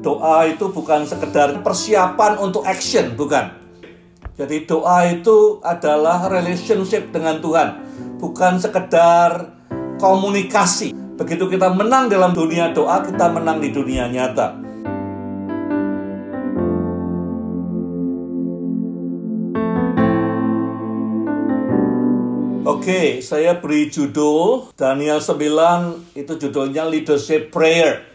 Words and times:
Doa 0.00 0.48
itu 0.48 0.72
bukan 0.72 1.04
sekedar 1.04 1.60
persiapan 1.60 2.40
untuk 2.40 2.64
action, 2.64 3.12
bukan. 3.20 3.52
Jadi 4.40 4.64
doa 4.64 5.04
itu 5.12 5.60
adalah 5.60 6.24
relationship 6.32 7.12
dengan 7.12 7.44
Tuhan, 7.44 7.68
bukan 8.16 8.56
sekedar 8.56 9.52
komunikasi. 10.00 10.96
Begitu 11.20 11.52
kita 11.52 11.68
menang 11.76 12.08
dalam 12.08 12.32
dunia 12.32 12.72
doa, 12.72 13.04
kita 13.04 13.28
menang 13.28 13.60
di 13.60 13.68
dunia 13.68 14.08
nyata. 14.08 14.56
Oke, 22.64 23.20
saya 23.20 23.60
beri 23.60 23.92
judul 23.92 24.72
Daniel 24.72 25.20
9 25.20 26.16
itu 26.16 26.32
judulnya 26.40 26.88
Leadership 26.88 27.52
Prayer. 27.52 28.09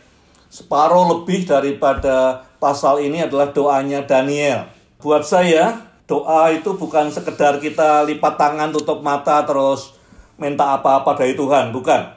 Separuh 0.56 1.12
lebih 1.12 1.44
daripada 1.44 2.48
pasal 2.64 3.04
ini 3.04 3.28
adalah 3.28 3.52
doanya 3.52 4.08
Daniel. 4.08 4.72
Buat 5.04 5.28
saya, 5.28 5.84
doa 6.08 6.48
itu 6.56 6.80
bukan 6.80 7.12
sekedar 7.12 7.60
kita 7.60 8.08
lipat 8.08 8.40
tangan, 8.40 8.72
tutup 8.72 9.04
mata, 9.04 9.44
terus 9.44 10.00
minta 10.40 10.80
apa-apa 10.80 11.20
dari 11.20 11.36
Tuhan. 11.36 11.76
Bukan. 11.76 12.08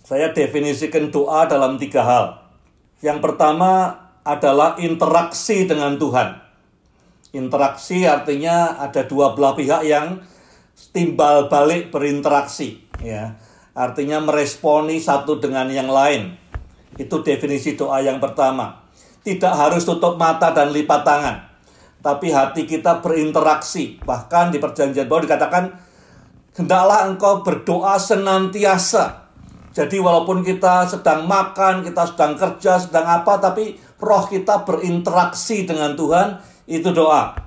Saya 0.00 0.32
definisikan 0.32 1.12
doa 1.12 1.44
dalam 1.44 1.76
tiga 1.76 2.00
hal. 2.00 2.40
Yang 3.04 3.20
pertama 3.20 4.00
adalah 4.24 4.80
interaksi 4.80 5.68
dengan 5.68 6.00
Tuhan. 6.00 6.40
Interaksi 7.36 8.08
artinya 8.08 8.80
ada 8.80 9.04
dua 9.04 9.36
belah 9.36 9.52
pihak 9.52 9.84
yang 9.84 10.24
timbal 10.96 11.50
balik 11.50 11.90
berinteraksi 11.90 12.78
ya 13.02 13.34
artinya 13.74 14.22
meresponi 14.22 14.98
satu 15.02 15.38
dengan 15.38 15.70
yang 15.70 15.90
lain 15.90 16.34
itu 16.98 17.22
definisi 17.22 17.78
doa 17.78 18.02
yang 18.02 18.18
pertama. 18.18 18.84
Tidak 19.22 19.54
harus 19.54 19.86
tutup 19.86 20.18
mata 20.18 20.50
dan 20.50 20.74
lipat 20.74 21.06
tangan. 21.06 21.36
Tapi 22.02 22.34
hati 22.34 22.66
kita 22.66 22.98
berinteraksi. 22.98 24.02
Bahkan 24.02 24.50
di 24.50 24.58
perjanjian 24.58 25.06
baru 25.06 25.26
dikatakan 25.30 25.64
hendaklah 26.58 27.06
engkau 27.06 27.46
berdoa 27.46 27.94
senantiasa. 27.96 29.30
Jadi 29.70 30.02
walaupun 30.02 30.42
kita 30.42 30.90
sedang 30.90 31.30
makan 31.30 31.86
kita 31.86 32.02
sedang 32.10 32.34
kerja 32.34 32.82
sedang 32.82 33.06
apa 33.06 33.38
tapi 33.38 33.78
roh 34.02 34.26
kita 34.26 34.66
berinteraksi 34.66 35.62
dengan 35.62 35.94
Tuhan 35.94 36.42
itu 36.66 36.90
doa. 36.90 37.38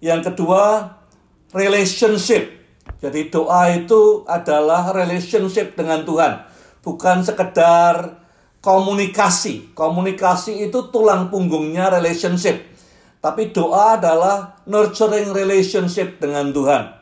Yang 0.00 0.32
kedua 0.32 0.96
relationship. 1.52 2.60
Jadi 3.00 3.32
doa 3.32 3.72
itu 3.72 4.28
adalah 4.28 4.92
relationship 4.92 5.72
dengan 5.72 6.04
Tuhan, 6.04 6.44
bukan 6.84 7.24
sekedar 7.24 8.19
komunikasi. 8.60 9.72
Komunikasi 9.72 10.68
itu 10.68 10.92
tulang 10.92 11.32
punggungnya 11.32 11.88
relationship. 11.88 12.60
Tapi 13.20 13.52
doa 13.52 14.00
adalah 14.00 14.64
nurturing 14.64 15.36
relationship 15.36 16.20
dengan 16.20 16.52
Tuhan. 16.56 16.96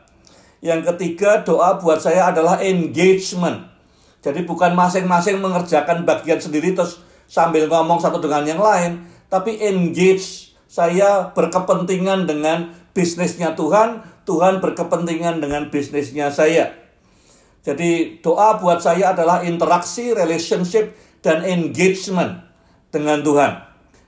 Yang 0.59 0.91
ketiga, 0.91 1.39
doa 1.39 1.79
buat 1.79 2.03
saya 2.03 2.35
adalah 2.35 2.59
engagement. 2.59 3.71
Jadi 4.19 4.43
bukan 4.43 4.75
masing-masing 4.75 5.39
mengerjakan 5.39 6.03
bagian 6.03 6.43
sendiri 6.43 6.75
terus 6.75 6.99
sambil 7.31 7.71
ngomong 7.71 8.03
satu 8.03 8.19
dengan 8.19 8.43
yang 8.43 8.59
lain, 8.59 9.07
tapi 9.31 9.55
engage. 9.63 10.51
Saya 10.69 11.33
berkepentingan 11.33 12.29
dengan 12.29 12.77
bisnisnya 12.93 13.57
Tuhan, 13.57 14.05
Tuhan 14.29 14.61
berkepentingan 14.61 15.41
dengan 15.41 15.73
bisnisnya 15.73 16.29
saya. 16.29 16.69
Jadi 17.65 18.21
doa 18.21 18.61
buat 18.61 18.77
saya 18.77 19.17
adalah 19.17 19.41
interaksi, 19.41 20.13
relationship, 20.13 20.93
dan 21.19 21.43
engagement 21.43 22.43
dengan 22.89 23.21
Tuhan. 23.21 23.51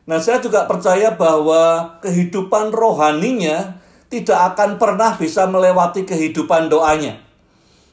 Nah 0.08 0.20
saya 0.20 0.42
juga 0.42 0.66
percaya 0.66 1.14
bahwa 1.14 1.96
kehidupan 2.02 2.74
rohaninya 2.74 3.80
tidak 4.12 4.56
akan 4.56 4.76
pernah 4.76 5.16
bisa 5.16 5.48
melewati 5.48 6.04
kehidupan 6.04 6.68
doanya. 6.68 7.22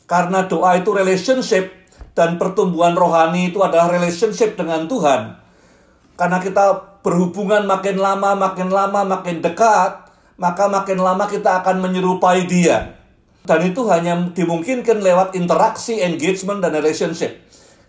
Karena 0.08 0.48
doa 0.48 0.74
itu 0.80 0.90
relationship 0.90 1.70
dan 2.18 2.40
pertumbuhan 2.40 2.98
rohani 2.98 3.54
itu 3.54 3.62
adalah 3.62 3.92
relationship 3.92 4.58
dengan 4.58 4.90
Tuhan. 4.90 5.38
Karena 6.18 6.42
kita 6.42 6.98
berhubungan 7.06 7.62
makin 7.62 8.02
lama, 8.02 8.34
makin 8.34 8.74
lama, 8.74 9.06
makin 9.06 9.38
dekat, 9.38 10.10
maka 10.34 10.66
makin 10.66 10.98
lama 10.98 11.30
kita 11.30 11.62
akan 11.62 11.78
menyerupai 11.78 12.50
dia. 12.50 12.98
Dan 13.46 13.70
itu 13.70 13.86
hanya 13.86 14.28
dimungkinkan 14.34 14.98
lewat 15.00 15.38
interaksi, 15.38 16.02
engagement, 16.02 16.60
dan 16.60 16.74
relationship. 16.74 17.47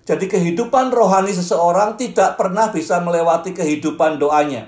Jadi 0.09 0.25
kehidupan 0.25 0.89
rohani 0.89 1.29
seseorang 1.29 1.93
tidak 1.93 2.33
pernah 2.33 2.73
bisa 2.73 2.97
melewati 2.97 3.53
kehidupan 3.53 4.17
doanya. 4.17 4.65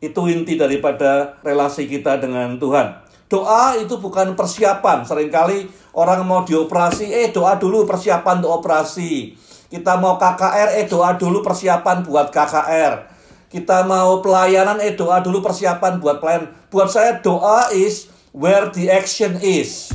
Itu 0.00 0.32
inti 0.32 0.56
daripada 0.56 1.36
relasi 1.44 1.84
kita 1.84 2.16
dengan 2.16 2.56
Tuhan. 2.56 3.04
Doa 3.28 3.76
itu 3.76 4.00
bukan 4.00 4.32
persiapan. 4.32 5.04
Seringkali 5.04 5.68
orang 5.92 6.24
mau 6.24 6.40
dioperasi, 6.48 7.12
eh 7.12 7.28
doa 7.28 7.60
dulu 7.60 7.84
persiapan 7.84 8.40
untuk 8.40 8.64
operasi. 8.64 9.36
Kita 9.68 10.00
mau 10.00 10.16
KKR, 10.16 10.80
eh 10.80 10.88
doa 10.88 11.20
dulu 11.20 11.44
persiapan 11.44 12.00
buat 12.08 12.32
KKR 12.32 13.12
kita 13.52 13.84
mau 13.84 14.24
pelayanan 14.24 14.80
eh 14.80 14.96
doa 14.96 15.20
dulu 15.20 15.44
persiapan 15.44 16.00
buat 16.00 16.24
pelayan. 16.24 16.48
Buat 16.72 16.88
saya 16.88 17.20
doa 17.20 17.68
is 17.76 18.08
where 18.32 18.72
the 18.72 18.88
action 18.88 19.36
is. 19.44 19.92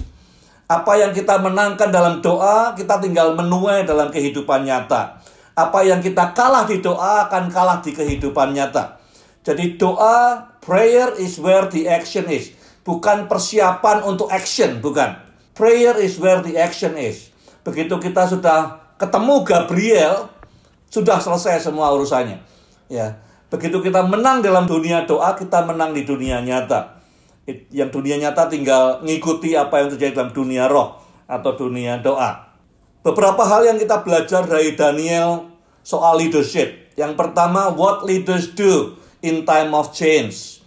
Apa 0.68 1.00
yang 1.00 1.16
kita 1.16 1.40
menangkan 1.40 1.88
dalam 1.88 2.20
doa, 2.20 2.76
kita 2.76 3.00
tinggal 3.00 3.40
menuai 3.40 3.88
dalam 3.88 4.12
kehidupan 4.12 4.68
nyata. 4.68 5.24
Apa 5.56 5.82
yang 5.88 6.04
kita 6.04 6.36
kalah 6.36 6.68
di 6.68 6.84
doa 6.84 7.26
akan 7.26 7.48
kalah 7.48 7.80
di 7.80 7.96
kehidupan 7.96 8.52
nyata. 8.52 9.00
Jadi 9.48 9.80
doa, 9.80 10.44
prayer 10.60 11.16
is 11.16 11.40
where 11.40 11.72
the 11.72 11.88
action 11.88 12.28
is. 12.28 12.52
Bukan 12.84 13.32
persiapan 13.32 14.04
untuk 14.04 14.28
action, 14.28 14.84
bukan. 14.84 15.16
Prayer 15.56 15.96
is 15.98 16.20
where 16.20 16.44
the 16.44 16.60
action 16.60 17.00
is. 17.00 17.32
Begitu 17.64 17.96
kita 17.98 18.28
sudah 18.28 18.92
ketemu 19.00 19.48
Gabriel, 19.48 20.28
sudah 20.92 21.18
selesai 21.24 21.64
semua 21.64 21.96
urusannya. 21.96 22.44
Ya, 22.92 23.16
Begitu 23.48 23.80
kita 23.80 24.04
menang 24.04 24.44
dalam 24.44 24.68
dunia 24.68 25.08
doa, 25.08 25.32
kita 25.32 25.64
menang 25.64 25.96
di 25.96 26.04
dunia 26.04 26.44
nyata. 26.44 26.97
Yang 27.48 27.90
dunia 27.96 28.20
nyata 28.20 28.52
tinggal 28.52 29.00
ngikuti 29.08 29.56
apa 29.56 29.80
yang 29.80 29.90
terjadi 29.96 30.20
dalam 30.20 30.32
dunia 30.36 30.68
roh 30.68 31.00
atau 31.24 31.56
dunia 31.56 32.04
doa. 32.04 32.52
Beberapa 33.00 33.48
hal 33.48 33.64
yang 33.72 33.78
kita 33.80 34.04
belajar 34.04 34.44
dari 34.44 34.76
Daniel 34.76 35.48
soal 35.80 36.20
leadership. 36.20 36.92
Yang 37.00 37.16
pertama, 37.16 37.72
what 37.72 38.04
leaders 38.04 38.52
do 38.52 39.00
in 39.24 39.48
time 39.48 39.72
of 39.72 39.96
change. 39.96 40.60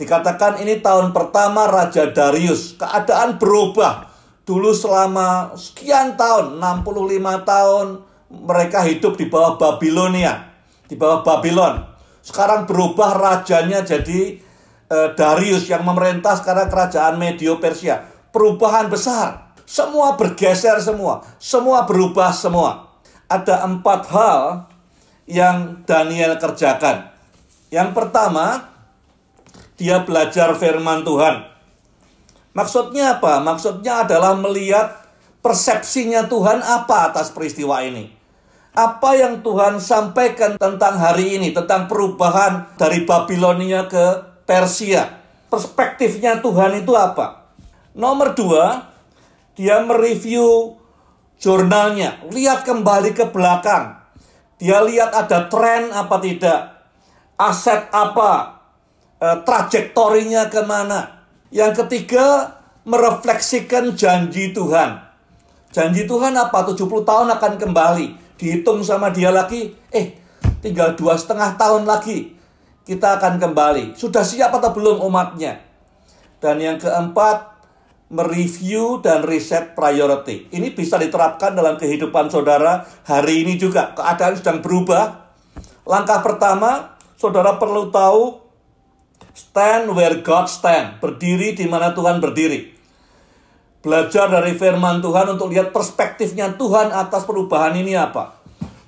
Dikatakan 0.00 0.64
ini 0.64 0.80
tahun 0.80 1.12
pertama 1.12 1.68
Raja 1.68 2.08
Darius. 2.08 2.80
Keadaan 2.80 3.36
berubah. 3.36 4.08
Dulu 4.42 4.74
selama 4.74 5.54
sekian 5.54 6.18
tahun, 6.18 6.58
65 6.58 7.44
tahun, 7.46 7.86
mereka 8.32 8.82
hidup 8.82 9.14
di 9.20 9.28
bawah 9.28 9.60
Babilonia. 9.60 10.50
Di 10.88 10.96
bawah 10.96 11.22
Babylon 11.22 11.92
sekarang 12.22 12.70
berubah 12.70 13.18
rajanya 13.18 13.82
jadi 13.82 14.38
Darius 15.16 15.64
yang 15.72 15.82
memerintah 15.88 16.36
sekarang 16.36 16.68
kerajaan 16.68 17.16
Medio 17.16 17.56
Persia. 17.56 18.04
Perubahan 18.32 18.92
besar. 18.92 19.56
Semua 19.64 20.20
bergeser 20.20 20.76
semua. 20.84 21.24
Semua 21.40 21.88
berubah 21.88 22.28
semua. 22.32 22.92
Ada 23.28 23.64
empat 23.64 24.00
hal 24.12 24.68
yang 25.24 25.80
Daniel 25.88 26.36
kerjakan. 26.36 27.08
Yang 27.72 27.96
pertama, 27.96 28.68
dia 29.80 30.04
belajar 30.04 30.52
firman 30.60 31.00
Tuhan. 31.08 31.48
Maksudnya 32.52 33.16
apa? 33.16 33.40
Maksudnya 33.40 34.04
adalah 34.04 34.36
melihat 34.36 35.08
persepsinya 35.40 36.28
Tuhan 36.28 36.60
apa 36.60 37.08
atas 37.08 37.32
peristiwa 37.32 37.80
ini 37.80 38.22
apa 38.72 39.12
yang 39.12 39.44
Tuhan 39.44 39.76
sampaikan 39.84 40.56
tentang 40.56 40.96
hari 40.96 41.36
ini, 41.36 41.52
tentang 41.52 41.84
perubahan 41.92 42.72
dari 42.80 43.04
Babilonia 43.04 43.84
ke 43.84 44.31
Persia. 44.52 45.08
Perspektifnya 45.48 46.44
Tuhan 46.44 46.84
itu 46.84 46.92
apa? 46.92 47.48
Nomor 47.96 48.36
dua, 48.36 48.92
dia 49.56 49.80
mereview 49.80 50.76
jurnalnya, 51.40 52.20
lihat 52.28 52.68
kembali 52.68 53.16
ke 53.16 53.32
belakang. 53.32 53.96
Dia 54.60 54.84
lihat 54.84 55.16
ada 55.16 55.48
tren 55.48 55.88
apa 55.92 56.16
tidak, 56.20 56.60
aset 57.40 57.88
apa, 57.92 58.60
e, 59.16 59.28
trajektorinya 59.44 60.52
ke 60.52 60.60
mana. 60.68 61.24
Yang 61.48 61.84
ketiga, 61.84 62.56
merefleksikan 62.84 63.96
janji 63.96 64.52
Tuhan. 64.52 65.00
Janji 65.72 66.04
Tuhan 66.04 66.36
apa? 66.36 66.64
70 66.68 67.08
tahun 67.08 67.28
akan 67.40 67.52
kembali 67.56 68.36
dihitung 68.36 68.84
sama 68.84 69.08
dia 69.12 69.32
lagi, 69.32 69.72
eh 69.92 70.16
tinggal 70.60 70.96
dua 70.96 71.16
setengah 71.16 71.56
tahun 71.56 71.84
lagi 71.88 72.41
kita 72.82 73.18
akan 73.20 73.38
kembali. 73.38 73.94
Sudah 73.94 74.22
siap 74.26 74.54
atau 74.54 74.70
belum 74.74 75.02
umatnya? 75.04 75.62
Dan 76.42 76.58
yang 76.58 76.78
keempat, 76.78 77.54
mereview 78.10 79.00
dan 79.00 79.22
riset 79.22 79.78
priority. 79.78 80.50
Ini 80.50 80.74
bisa 80.74 80.98
diterapkan 80.98 81.54
dalam 81.54 81.78
kehidupan 81.78 82.28
saudara 82.28 82.82
hari 83.06 83.46
ini 83.46 83.54
juga. 83.56 83.94
Keadaan 83.94 84.34
sedang 84.36 84.58
berubah. 84.58 85.22
Langkah 85.82 86.22
pertama, 86.22 86.92
Saudara 87.22 87.54
perlu 87.54 87.86
tahu 87.94 88.42
stand 89.30 89.94
where 89.94 90.26
God 90.26 90.50
stand, 90.50 90.98
berdiri 90.98 91.54
di 91.54 91.70
mana 91.70 91.94
Tuhan 91.94 92.18
berdiri. 92.18 92.74
Belajar 93.78 94.26
dari 94.26 94.58
firman 94.58 94.98
Tuhan 94.98 95.38
untuk 95.38 95.54
lihat 95.54 95.70
perspektifnya 95.70 96.58
Tuhan 96.58 96.90
atas 96.90 97.22
perubahan 97.22 97.78
ini 97.78 97.94
apa. 97.94 98.41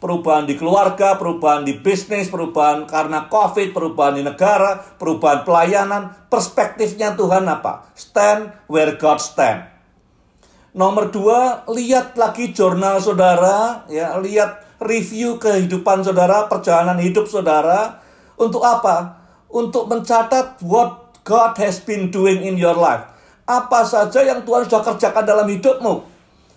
Perubahan 0.04 0.44
di 0.44 0.60
keluarga, 0.60 1.16
perubahan 1.16 1.64
di 1.64 1.80
bisnis, 1.80 2.28
perubahan 2.28 2.84
karena 2.84 3.24
COVID, 3.32 3.72
perubahan 3.72 4.20
di 4.20 4.22
negara, 4.28 4.76
perubahan 5.00 5.48
pelayanan. 5.48 6.12
Perspektifnya 6.28 7.16
Tuhan 7.16 7.48
apa? 7.48 7.88
Stand 7.96 8.68
where 8.68 9.00
God 9.00 9.16
stand. 9.16 9.64
Nomor 10.76 11.08
dua, 11.08 11.64
lihat 11.72 12.20
lagi 12.20 12.52
jurnal 12.52 13.00
saudara, 13.00 13.88
ya, 13.88 14.12
lihat 14.20 14.76
review 14.84 15.40
kehidupan 15.40 16.04
saudara, 16.04 16.52
perjalanan 16.52 17.00
hidup 17.00 17.24
saudara. 17.24 18.04
Untuk 18.36 18.60
apa? 18.60 19.24
Untuk 19.48 19.88
mencatat 19.88 20.60
what 20.60 21.16
God 21.24 21.56
has 21.56 21.80
been 21.80 22.12
doing 22.12 22.44
in 22.44 22.60
your 22.60 22.76
life 22.76 23.14
apa 23.44 23.84
saja 23.84 24.24
yang 24.24 24.40
Tuhan 24.42 24.64
sudah 24.64 24.82
kerjakan 24.82 25.24
dalam 25.24 25.46
hidupmu. 25.48 25.94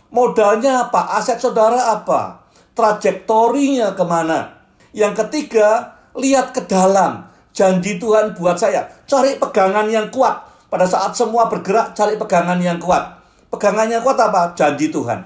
Modalnya 0.07 0.87
apa? 0.87 1.19
Aset 1.19 1.43
saudara 1.43 1.91
apa? 1.91 2.46
Trajektorinya 2.77 3.97
ke 3.97 4.05
mana? 4.05 4.53
Yang 4.93 5.25
ketiga, 5.25 5.97
lihat 6.13 6.53
ke 6.53 6.61
dalam. 6.69 7.25
Janji 7.49 7.97
Tuhan 7.97 8.37
buat 8.37 8.53
saya. 8.53 8.85
Cari 9.09 9.41
pegangan 9.41 9.89
yang 9.89 10.13
kuat. 10.13 10.45
Pada 10.69 10.85
saat 10.85 11.17
semua 11.17 11.49
bergerak, 11.49 11.97
cari 11.97 12.21
pegangan 12.21 12.61
yang 12.61 12.77
kuat. 12.77 13.17
Pegangan 13.49 13.89
yang 13.89 14.05
kuat 14.05 14.21
apa? 14.21 14.53
Janji 14.53 14.93
Tuhan. 14.93 15.25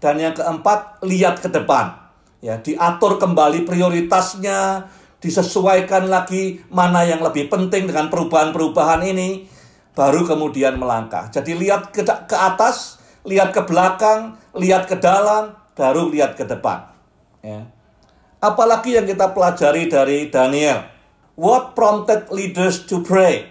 Dan 0.00 0.16
yang 0.16 0.32
keempat, 0.32 1.04
lihat 1.04 1.44
ke 1.44 1.52
depan. 1.52 2.00
Ya, 2.40 2.56
diatur 2.56 3.20
kembali 3.20 3.68
prioritasnya, 3.68 4.88
disesuaikan 5.20 6.08
lagi 6.08 6.64
mana 6.72 7.04
yang 7.04 7.20
lebih 7.20 7.52
penting 7.52 7.92
dengan 7.92 8.08
perubahan-perubahan 8.08 9.04
ini 9.04 9.44
baru 9.92 10.24
kemudian 10.24 10.80
melangkah. 10.80 11.28
Jadi 11.28 11.52
lihat 11.60 11.92
ke, 11.92 12.00
ke 12.08 12.36
atas, 12.40 12.96
lihat 13.28 13.52
ke 13.52 13.60
belakang, 13.68 14.40
lihat 14.56 14.88
ke 14.88 14.96
dalam, 14.96 15.59
baru 15.80 16.12
lihat 16.12 16.36
ke 16.36 16.44
depan. 16.44 16.92
Ya. 17.40 17.64
Apalagi 18.36 19.00
yang 19.00 19.08
kita 19.08 19.32
pelajari 19.32 19.88
dari 19.88 20.28
Daniel. 20.28 20.84
What 21.40 21.72
prompted 21.72 22.28
leaders 22.28 22.84
to 22.84 23.00
pray? 23.00 23.48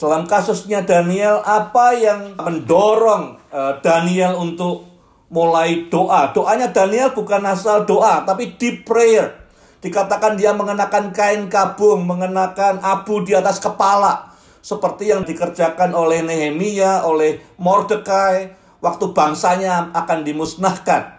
Dalam 0.00 0.24
kasusnya 0.24 0.80
Daniel, 0.88 1.44
apa 1.44 1.92
yang 1.92 2.32
mendorong 2.40 3.36
uh, 3.52 3.76
Daniel 3.84 4.40
untuk 4.40 4.88
mulai 5.28 5.92
doa? 5.92 6.32
Doanya 6.32 6.72
Daniel 6.72 7.12
bukan 7.12 7.44
asal 7.44 7.84
doa, 7.84 8.24
tapi 8.24 8.56
deep 8.56 8.88
prayer. 8.88 9.36
Dikatakan 9.84 10.40
dia 10.40 10.56
mengenakan 10.56 11.12
kain 11.12 11.52
kabung, 11.52 12.08
mengenakan 12.08 12.80
abu 12.80 13.20
di 13.20 13.36
atas 13.36 13.60
kepala 13.60 14.32
seperti 14.64 15.12
yang 15.12 15.22
dikerjakan 15.28 15.92
oleh 15.92 16.24
Nehemia, 16.24 17.04
oleh 17.04 17.42
Mordekai 17.60 18.54
waktu 18.78 19.10
bangsanya 19.10 19.90
akan 19.94 20.22
dimusnahkan. 20.22 21.17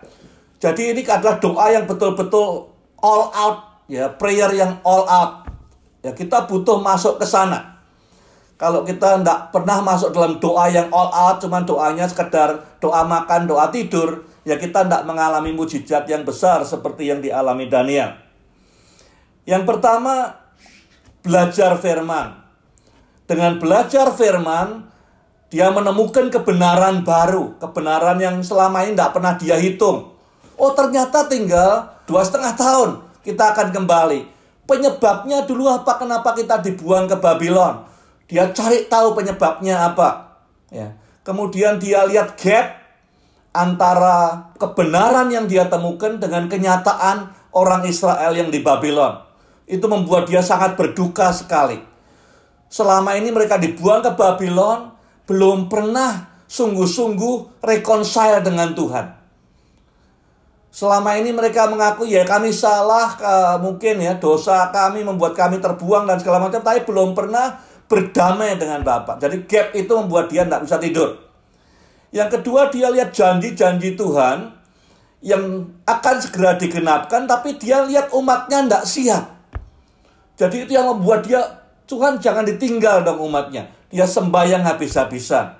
Jadi 0.59 0.91
ini 0.91 1.01
adalah 1.07 1.39
doa 1.39 1.71
yang 1.71 1.87
betul-betul 1.87 2.67
all 2.99 3.23
out, 3.31 3.87
ya, 3.87 4.11
prayer 4.11 4.51
yang 4.51 4.75
all 4.83 5.07
out. 5.07 5.47
Ya, 6.03 6.11
kita 6.11 6.47
butuh 6.47 6.83
masuk 6.83 7.15
ke 7.19 7.25
sana. 7.27 7.79
Kalau 8.59 8.83
kita 8.83 9.23
tidak 9.23 9.55
pernah 9.55 9.79
masuk 9.79 10.11
dalam 10.11 10.35
doa 10.43 10.67
yang 10.67 10.91
all 10.91 11.07
out, 11.15 11.39
cuman 11.39 11.63
doanya 11.63 12.11
sekedar 12.11 12.59
doa 12.83 13.07
makan, 13.07 13.47
doa 13.47 13.71
tidur, 13.71 14.27
ya 14.43 14.59
kita 14.59 14.83
tidak 14.83 15.07
mengalami 15.07 15.55
mujizat 15.55 16.03
yang 16.11 16.27
besar 16.27 16.67
seperti 16.67 17.07
yang 17.07 17.23
dialami 17.23 17.71
Daniel. 17.71 18.19
Yang 19.47 19.63
pertama, 19.63 20.43
belajar 21.23 21.79
firman. 21.79 22.35
Dengan 23.23 23.63
belajar 23.63 24.11
firman, 24.11 24.91
dia 25.47 25.71
menemukan 25.71 26.27
kebenaran 26.27 27.07
baru, 27.07 27.55
kebenaran 27.63 28.19
yang 28.19 28.43
selama 28.43 28.83
ini 28.83 28.99
tidak 28.99 29.15
pernah 29.15 29.33
dia 29.39 29.55
hitung. 29.55 30.18
Oh 30.59 30.75
ternyata 30.75 31.25
tinggal 31.31 31.87
dua 32.03 32.21
setengah 32.27 32.53
tahun 32.59 32.89
kita 33.23 33.55
akan 33.55 33.71
kembali. 33.71 34.27
Penyebabnya 34.67 35.47
dulu 35.47 35.71
apa? 35.71 35.97
Kenapa 35.97 36.35
kita 36.35 36.61
dibuang 36.61 37.07
ke 37.07 37.17
Babylon? 37.17 37.87
Dia 38.29 38.51
cari 38.53 38.85
tahu 38.85 39.17
penyebabnya 39.17 39.89
apa. 39.89 40.37
Ya. 40.69 40.93
Kemudian 41.25 41.81
dia 41.81 42.05
lihat 42.05 42.37
gap 42.37 42.77
antara 43.55 44.51
kebenaran 44.61 45.33
yang 45.33 45.49
dia 45.49 45.65
temukan 45.65 46.21
dengan 46.21 46.45
kenyataan 46.45 47.33
orang 47.55 47.87
Israel 47.87 48.35
yang 48.37 48.53
di 48.53 48.61
Babylon. 48.61 49.25
Itu 49.65 49.89
membuat 49.89 50.29
dia 50.29 50.45
sangat 50.45 50.77
berduka 50.77 51.33
sekali 51.33 51.89
selama 52.69 53.17
ini 53.17 53.33
mereka 53.33 53.57
dibuang 53.57 54.05
ke 54.05 54.13
Babylon, 54.13 54.93
belum 55.25 55.67
pernah 55.67 56.29
sungguh-sungguh 56.45 57.61
reconcile 57.65 58.45
dengan 58.45 58.77
Tuhan. 58.77 59.18
Selama 60.69 61.17
ini 61.17 61.33
mereka 61.33 61.65
mengaku 61.65 62.05
ya 62.05 62.21
kami 62.21 62.53
salah, 62.53 63.17
mungkin 63.57 63.97
ya 63.97 64.21
dosa 64.21 64.69
kami 64.69 65.01
membuat 65.01 65.33
kami 65.33 65.57
terbuang 65.57 66.05
dan 66.05 66.21
segala 66.21 66.45
macam, 66.45 66.61
tapi 66.61 66.85
belum 66.85 67.17
pernah 67.17 67.57
berdamai 67.89 68.53
dengan 68.53 68.85
Bapak. 68.85 69.17
Jadi 69.17 69.49
gap 69.49 69.73
itu 69.73 69.89
membuat 69.97 70.29
dia 70.29 70.45
tidak 70.45 70.61
bisa 70.69 70.77
tidur. 70.77 71.09
Yang 72.13 72.29
kedua 72.37 72.69
dia 72.69 72.93
lihat 72.93 73.09
janji-janji 73.13 73.97
Tuhan 73.97 74.53
yang 75.25 75.73
akan 75.89 76.15
segera 76.21 76.53
digenapkan, 76.53 77.25
tapi 77.25 77.57
dia 77.57 77.81
lihat 77.85 78.13
umatnya 78.13 78.65
tidak 78.65 78.83
siap. 78.85 79.25
Jadi 80.37 80.69
itu 80.69 80.71
yang 80.77 80.85
membuat 80.93 81.25
dia 81.25 81.41
Tuhan 81.89 82.21
jangan 82.21 82.45
ditinggal 82.45 83.01
dong 83.01 83.25
umatnya. 83.25 83.73
Dia 83.89 84.05
sembahyang 84.05 84.61
habis-habisan. 84.69 85.57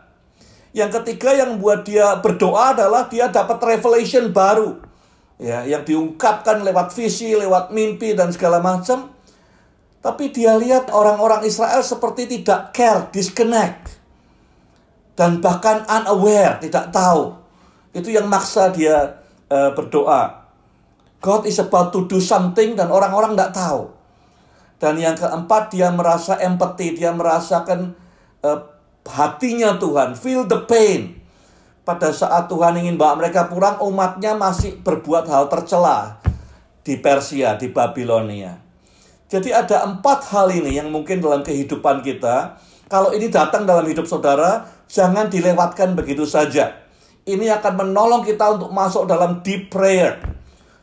Yang 0.69 1.01
ketiga 1.01 1.33
yang 1.33 1.57
buat 1.57 1.81
dia 1.81 2.21
berdoa 2.21 2.77
adalah 2.77 3.09
dia 3.09 3.25
dapat 3.25 3.57
revelation 3.57 4.29
baru. 4.29 4.85
Ya, 5.39 5.63
yang 5.63 5.87
diungkapkan 5.87 6.67
lewat 6.67 6.91
visi, 6.91 7.31
lewat 7.31 7.71
mimpi 7.71 8.11
dan 8.11 8.27
segala 8.35 8.59
macam. 8.59 9.15
Tapi 10.03 10.35
dia 10.35 10.59
lihat 10.59 10.91
orang-orang 10.91 11.47
Israel 11.47 11.79
seperti 11.79 12.27
tidak 12.27 12.75
care, 12.75 13.07
disconnect. 13.11 13.99
Dan 15.15 15.39
bahkan 15.39 15.87
unaware, 15.87 16.59
tidak 16.59 16.91
tahu. 16.91 17.35
Itu 17.91 18.11
yang 18.11 18.27
maksa 18.27 18.71
dia 18.71 19.19
uh, 19.51 19.71
berdoa. 19.75 20.47
God 21.19 21.43
is 21.47 21.59
about 21.59 21.91
to 21.91 22.07
do 22.07 22.23
something 22.23 22.79
dan 22.79 22.87
orang-orang 22.87 23.35
tidak 23.35 23.51
tahu. 23.51 23.91
Dan 24.79 24.95
yang 24.95 25.19
keempat 25.19 25.75
dia 25.75 25.91
merasa 25.91 26.39
empati, 26.39 26.95
dia 26.95 27.11
merasakan 27.11 27.91
uh, 28.39 28.59
hatinya 29.03 29.75
Tuhan, 29.75 30.15
feel 30.15 30.47
the 30.47 30.63
pain. 30.63 31.18
Pada 31.89 32.13
saat 32.13 32.45
Tuhan 32.45 32.77
ingin 32.77 33.01
bawa 33.01 33.17
mereka 33.17 33.49
pulang, 33.49 33.81
umatnya 33.81 34.37
masih 34.37 34.77
berbuat 34.85 35.25
hal 35.25 35.49
tercela 35.49 36.21
di 36.85 37.01
Persia, 37.01 37.57
di 37.57 37.73
Babilonia. 37.73 38.61
Jadi 39.25 39.49
ada 39.49 39.89
empat 39.89 40.29
hal 40.29 40.53
ini 40.53 40.77
yang 40.77 40.93
mungkin 40.93 41.17
dalam 41.17 41.41
kehidupan 41.41 42.05
kita, 42.05 42.61
kalau 42.85 43.09
ini 43.09 43.33
datang 43.33 43.65
dalam 43.65 43.89
hidup 43.89 44.05
saudara, 44.05 44.69
jangan 44.85 45.33
dilewatkan 45.33 45.97
begitu 45.97 46.29
saja. 46.29 46.77
Ini 47.25 47.57
akan 47.57 47.81
menolong 47.81 48.21
kita 48.21 48.61
untuk 48.61 48.69
masuk 48.69 49.09
dalam 49.09 49.41
deep 49.41 49.73
prayer. 49.73 50.21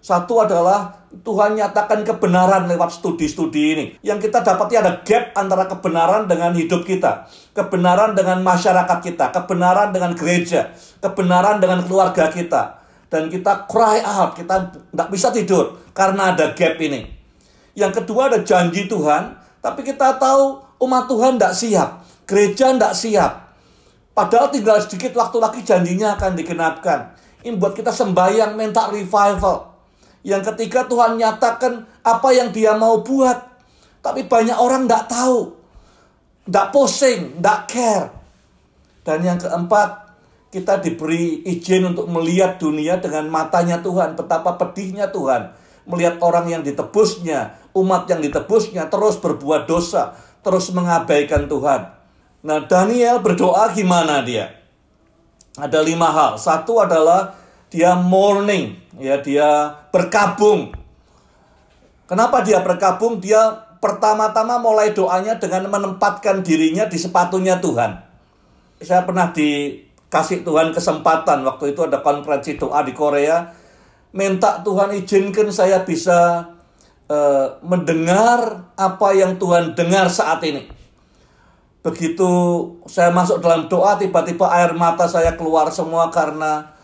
Satu 0.06 0.38
adalah 0.38 1.02
Tuhan 1.10 1.58
nyatakan 1.58 2.06
kebenaran 2.06 2.70
lewat 2.70 3.02
studi-studi 3.02 3.62
ini. 3.74 3.84
Yang 4.06 4.30
kita 4.30 4.38
dapati 4.46 4.78
ada 4.78 5.02
gap 5.02 5.34
antara 5.34 5.66
kebenaran 5.66 6.30
dengan 6.30 6.54
hidup 6.54 6.86
kita. 6.86 7.26
Kebenaran 7.50 8.14
dengan 8.14 8.38
masyarakat 8.38 9.02
kita. 9.02 9.34
Kebenaran 9.34 9.90
dengan 9.90 10.14
gereja. 10.14 10.70
Kebenaran 11.02 11.58
dengan 11.58 11.82
keluarga 11.82 12.30
kita. 12.30 12.86
Dan 13.10 13.26
kita 13.26 13.66
cry 13.66 13.98
out, 14.06 14.38
kita 14.38 14.70
tidak 14.70 15.08
bisa 15.10 15.34
tidur 15.34 15.74
karena 15.90 16.38
ada 16.38 16.54
gap 16.54 16.78
ini. 16.78 17.10
Yang 17.74 18.02
kedua 18.02 18.30
ada 18.30 18.46
janji 18.46 18.86
Tuhan, 18.86 19.34
tapi 19.58 19.82
kita 19.82 20.22
tahu 20.22 20.62
umat 20.86 21.10
Tuhan 21.10 21.34
tidak 21.34 21.54
siap. 21.58 21.90
Gereja 22.30 22.70
tidak 22.70 22.94
siap. 22.94 23.32
Padahal 24.14 24.54
tinggal 24.54 24.78
sedikit 24.78 25.18
waktu 25.18 25.42
lagi 25.42 25.66
janjinya 25.66 26.14
akan 26.14 26.38
digenapkan. 26.38 27.10
Ini 27.42 27.58
buat 27.58 27.74
kita 27.74 27.90
sembahyang 27.90 28.54
minta 28.54 28.86
revival 28.86 29.75
yang 30.26 30.42
ketiga 30.42 30.82
Tuhan 30.90 31.22
nyatakan 31.22 31.86
apa 32.02 32.28
yang 32.34 32.50
dia 32.50 32.74
mau 32.74 32.98
buat. 32.98 33.46
Tapi 34.02 34.26
banyak 34.26 34.58
orang 34.58 34.90
tidak 34.90 35.06
tahu. 35.06 35.54
Tidak 36.50 36.66
pusing, 36.74 37.38
tidak 37.38 37.60
care. 37.70 38.06
Dan 39.06 39.22
yang 39.22 39.38
keempat, 39.38 40.10
kita 40.50 40.82
diberi 40.82 41.46
izin 41.46 41.94
untuk 41.94 42.10
melihat 42.10 42.58
dunia 42.58 42.98
dengan 42.98 43.30
matanya 43.30 43.78
Tuhan. 43.78 44.18
Betapa 44.18 44.58
pedihnya 44.58 45.14
Tuhan. 45.14 45.54
Melihat 45.86 46.18
orang 46.18 46.50
yang 46.50 46.62
ditebusnya, 46.66 47.62
umat 47.70 48.10
yang 48.10 48.18
ditebusnya 48.18 48.90
terus 48.90 49.22
berbuat 49.22 49.70
dosa. 49.70 50.18
Terus 50.42 50.74
mengabaikan 50.74 51.46
Tuhan. 51.46 51.94
Nah 52.42 52.58
Daniel 52.66 53.22
berdoa 53.22 53.70
gimana 53.70 54.26
dia? 54.26 54.58
Ada 55.54 55.86
lima 55.86 56.10
hal. 56.10 56.38
Satu 56.38 56.82
adalah 56.82 57.45
dia 57.76 57.92
mourning, 57.92 58.72
ya 58.96 59.20
dia 59.20 59.68
berkabung. 59.92 60.72
Kenapa 62.08 62.40
dia 62.40 62.64
berkabung? 62.64 63.20
Dia 63.20 63.52
pertama-tama 63.84 64.56
mulai 64.56 64.96
doanya 64.96 65.36
dengan 65.36 65.68
menempatkan 65.68 66.40
dirinya 66.40 66.88
di 66.88 66.96
sepatunya 66.96 67.60
Tuhan. 67.60 68.00
Saya 68.80 69.04
pernah 69.04 69.28
dikasih 69.28 70.40
Tuhan 70.40 70.72
kesempatan 70.72 71.44
waktu 71.44 71.76
itu 71.76 71.84
ada 71.84 72.00
konferensi 72.00 72.56
doa 72.56 72.80
di 72.80 72.96
Korea. 72.96 73.44
Minta 74.16 74.64
Tuhan 74.64 74.96
izinkan 74.96 75.52
saya 75.52 75.84
bisa 75.84 76.48
uh, 77.12 77.60
mendengar 77.60 78.72
apa 78.72 79.12
yang 79.12 79.36
Tuhan 79.36 79.76
dengar 79.76 80.08
saat 80.08 80.40
ini. 80.48 80.64
Begitu 81.84 82.28
saya 82.88 83.12
masuk 83.12 83.44
dalam 83.44 83.68
doa, 83.68 84.00
tiba-tiba 84.00 84.48
air 84.48 84.72
mata 84.72 85.04
saya 85.04 85.36
keluar 85.36 85.68
semua 85.68 86.08
karena 86.08 86.75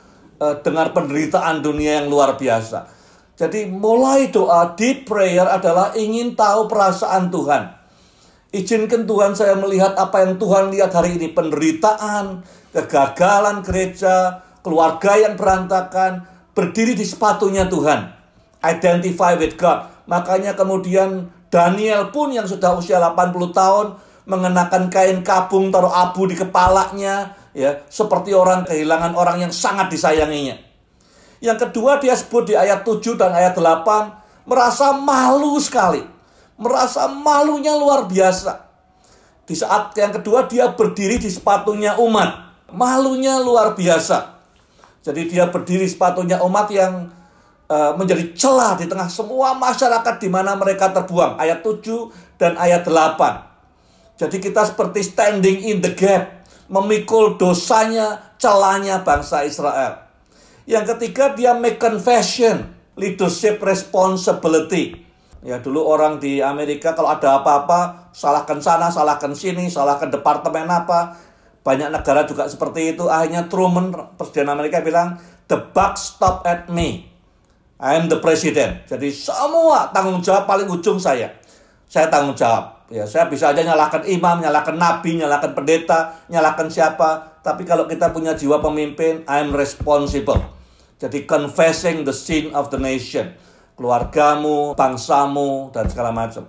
uh, 0.42 0.58
dengar 0.58 0.90
penderitaan 0.90 1.62
dunia 1.62 2.02
yang 2.02 2.10
luar 2.10 2.34
biasa. 2.34 2.90
Jadi 3.38 3.70
mulai 3.70 4.34
doa 4.34 4.74
deep 4.74 5.06
prayer 5.06 5.46
adalah 5.46 5.94
ingin 5.94 6.34
tahu 6.34 6.66
perasaan 6.66 7.30
Tuhan. 7.30 7.78
Izinkan 8.52 9.08
Tuhan 9.08 9.32
saya 9.32 9.56
melihat 9.56 9.96
apa 9.96 10.28
yang 10.28 10.36
Tuhan 10.36 10.68
lihat 10.68 10.92
hari 10.92 11.16
ini. 11.16 11.32
Penderitaan, 11.32 12.44
kegagalan 12.76 13.64
gereja, 13.64 14.44
keluarga 14.60 15.16
yang 15.16 15.40
berantakan, 15.40 16.28
berdiri 16.52 16.92
di 16.92 17.08
sepatunya 17.08 17.64
Tuhan. 17.64 18.12
Identify 18.60 19.40
with 19.40 19.56
God. 19.56 19.88
Makanya 20.04 20.52
kemudian 20.52 21.32
Daniel 21.48 22.12
pun 22.12 22.36
yang 22.36 22.44
sudah 22.44 22.76
usia 22.76 23.00
80 23.00 23.32
tahun 23.56 23.86
mengenakan 24.28 24.92
kain 24.92 25.24
kabung 25.24 25.72
taruh 25.72 25.90
abu 25.90 26.28
di 26.28 26.36
kepalanya 26.38 27.41
ya 27.52 27.84
seperti 27.88 28.32
orang 28.32 28.64
kehilangan 28.68 29.12
orang 29.16 29.48
yang 29.48 29.52
sangat 29.52 29.92
disayanginya. 29.92 30.58
Yang 31.42 31.68
kedua 31.68 31.98
dia 31.98 32.14
sebut 32.14 32.52
di 32.52 32.54
ayat 32.54 32.86
7 32.86 33.18
dan 33.18 33.34
ayat 33.34 33.56
8 33.56 34.48
merasa 34.48 34.94
malu 34.96 35.58
sekali. 35.58 36.04
Merasa 36.58 37.10
malunya 37.10 37.74
luar 37.74 38.06
biasa. 38.06 38.70
Di 39.42 39.58
saat 39.58 39.90
yang 39.98 40.14
kedua 40.14 40.46
dia 40.46 40.70
berdiri 40.70 41.18
di 41.18 41.26
sepatunya 41.26 41.98
umat. 41.98 42.54
Malunya 42.70 43.42
luar 43.42 43.74
biasa. 43.74 44.38
Jadi 45.02 45.34
dia 45.34 45.50
berdiri 45.50 45.82
sepatunya 45.90 46.38
umat 46.46 46.70
yang 46.70 47.10
uh, 47.66 47.92
menjadi 47.98 48.30
celah 48.38 48.78
di 48.78 48.86
tengah 48.86 49.10
semua 49.10 49.58
masyarakat 49.58 50.14
di 50.22 50.30
mana 50.30 50.54
mereka 50.54 50.94
terbuang. 50.94 51.42
Ayat 51.42 51.66
7 51.66 52.38
dan 52.38 52.54
ayat 52.54 52.86
8. 52.86 53.52
Jadi 54.22 54.36
kita 54.38 54.62
seperti 54.62 55.02
standing 55.02 55.66
in 55.66 55.82
the 55.82 55.90
gap, 55.90 56.41
memikul 56.68 57.38
dosanya, 57.40 58.34
celahnya 58.36 59.02
bangsa 59.02 59.46
Israel. 59.46 60.02
Yang 60.66 60.94
ketiga 60.94 61.34
dia 61.34 61.54
make 61.54 61.82
confession, 61.82 62.70
leadership 62.94 63.58
responsibility. 63.62 65.02
Ya 65.42 65.58
dulu 65.58 65.82
orang 65.82 66.22
di 66.22 66.38
Amerika 66.38 66.94
kalau 66.94 67.10
ada 67.10 67.42
apa-apa, 67.42 68.10
salahkan 68.14 68.62
sana, 68.62 68.94
salahkan 68.94 69.34
sini, 69.34 69.66
salahkan 69.66 70.10
departemen 70.14 70.70
apa. 70.70 71.18
Banyak 71.62 71.90
negara 71.90 72.26
juga 72.26 72.46
seperti 72.46 72.94
itu. 72.94 73.06
Akhirnya 73.10 73.46
Truman, 73.50 73.90
Presiden 74.18 74.50
Amerika 74.50 74.82
bilang, 74.82 75.18
the 75.50 75.58
buck 75.74 75.98
stop 75.98 76.46
at 76.46 76.70
me. 76.70 77.10
I 77.82 77.98
am 77.98 78.06
the 78.06 78.22
president. 78.22 78.86
Jadi 78.86 79.10
semua 79.10 79.90
tanggung 79.90 80.22
jawab 80.22 80.46
paling 80.46 80.70
ujung 80.70 81.02
saya. 81.02 81.34
Saya 81.90 82.06
tanggung 82.06 82.38
jawab. 82.38 82.81
Ya, 82.92 83.08
saya 83.08 83.24
bisa 83.32 83.48
aja 83.48 83.64
nyalahkan 83.64 84.04
imam, 84.04 84.44
nyalahkan 84.44 84.76
nabi, 84.76 85.16
nyalahkan 85.16 85.56
pendeta, 85.56 86.12
nyalahkan 86.28 86.68
siapa. 86.68 87.40
Tapi 87.40 87.64
kalau 87.64 87.88
kita 87.88 88.12
punya 88.12 88.36
jiwa 88.36 88.60
pemimpin, 88.60 89.24
I'm 89.24 89.56
responsible. 89.56 90.36
Jadi 91.00 91.24
confessing 91.24 92.04
the 92.04 92.12
sin 92.12 92.52
of 92.52 92.68
the 92.68 92.76
nation. 92.76 93.32
Keluargamu, 93.80 94.76
bangsamu, 94.76 95.72
dan 95.72 95.88
segala 95.88 96.12
macam. 96.12 96.44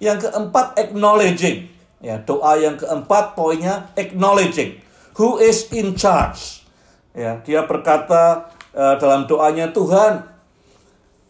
Yang 0.00 0.32
keempat, 0.32 0.80
acknowledging. 0.80 1.68
Ya, 2.00 2.16
doa 2.24 2.56
yang 2.56 2.80
keempat 2.80 3.36
poinnya 3.36 3.92
acknowledging. 3.92 4.80
Who 5.20 5.44
is 5.44 5.68
in 5.76 5.92
charge? 5.92 6.64
Ya, 7.12 7.44
dia 7.44 7.68
berkata 7.68 8.48
uh, 8.72 8.96
dalam 8.96 9.28
doanya, 9.28 9.68
Tuhan, 9.76 10.24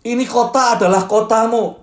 ini 0.07 0.23
kota 0.23 0.78
adalah 0.78 1.11
kotamu. 1.11 1.83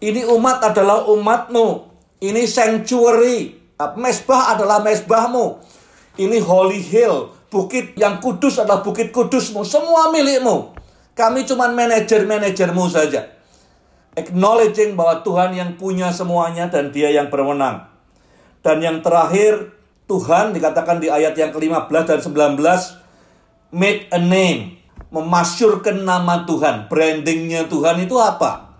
Ini 0.00 0.24
umat 0.32 0.64
adalah 0.64 1.04
umatmu. 1.04 1.89
Ini 2.20 2.44
sanctuary. 2.44 3.56
Mesbah 3.96 4.52
adalah 4.52 4.84
mesbahmu. 4.84 5.56
Ini 6.20 6.36
holy 6.44 6.84
hill. 6.84 7.32
Bukit 7.48 7.96
yang 7.96 8.20
kudus 8.20 8.60
adalah 8.60 8.84
bukit 8.84 9.08
kudusmu. 9.08 9.64
Semua 9.64 10.12
milikmu. 10.12 10.76
Kami 11.16 11.48
cuma 11.48 11.72
manajer-manajermu 11.72 12.84
saja. 12.92 13.24
Acknowledging 14.14 14.94
bahwa 14.94 15.24
Tuhan 15.24 15.56
yang 15.56 15.70
punya 15.80 16.12
semuanya 16.12 16.68
dan 16.68 16.92
dia 16.92 17.08
yang 17.08 17.32
berwenang. 17.32 17.88
Dan 18.60 18.84
yang 18.84 19.00
terakhir, 19.00 19.72
Tuhan 20.04 20.52
dikatakan 20.52 21.00
di 21.00 21.08
ayat 21.08 21.32
yang 21.32 21.50
ke-15 21.56 22.04
dan 22.04 22.20
19, 22.20 23.72
make 23.72 24.12
a 24.12 24.20
name. 24.20 24.76
Memasyurkan 25.08 26.04
nama 26.04 26.44
Tuhan. 26.44 26.86
Brandingnya 26.86 27.66
Tuhan 27.66 28.04
itu 28.04 28.14
apa? 28.20 28.76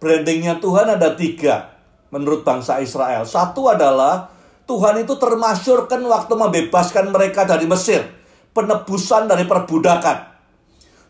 Brandingnya 0.00 0.58
Tuhan 0.58 0.96
ada 0.96 1.14
tiga 1.14 1.79
menurut 2.10 2.42
bangsa 2.42 2.82
Israel. 2.82 3.26
Satu 3.26 3.70
adalah 3.70 4.30
Tuhan 4.66 5.02
itu 5.02 5.18
termasyurkan 5.18 5.98
waktu 6.06 6.34
membebaskan 6.34 7.10
mereka 7.10 7.42
dari 7.42 7.66
Mesir. 7.66 8.06
Penebusan 8.50 9.30
dari 9.30 9.46
perbudakan. 9.46 10.30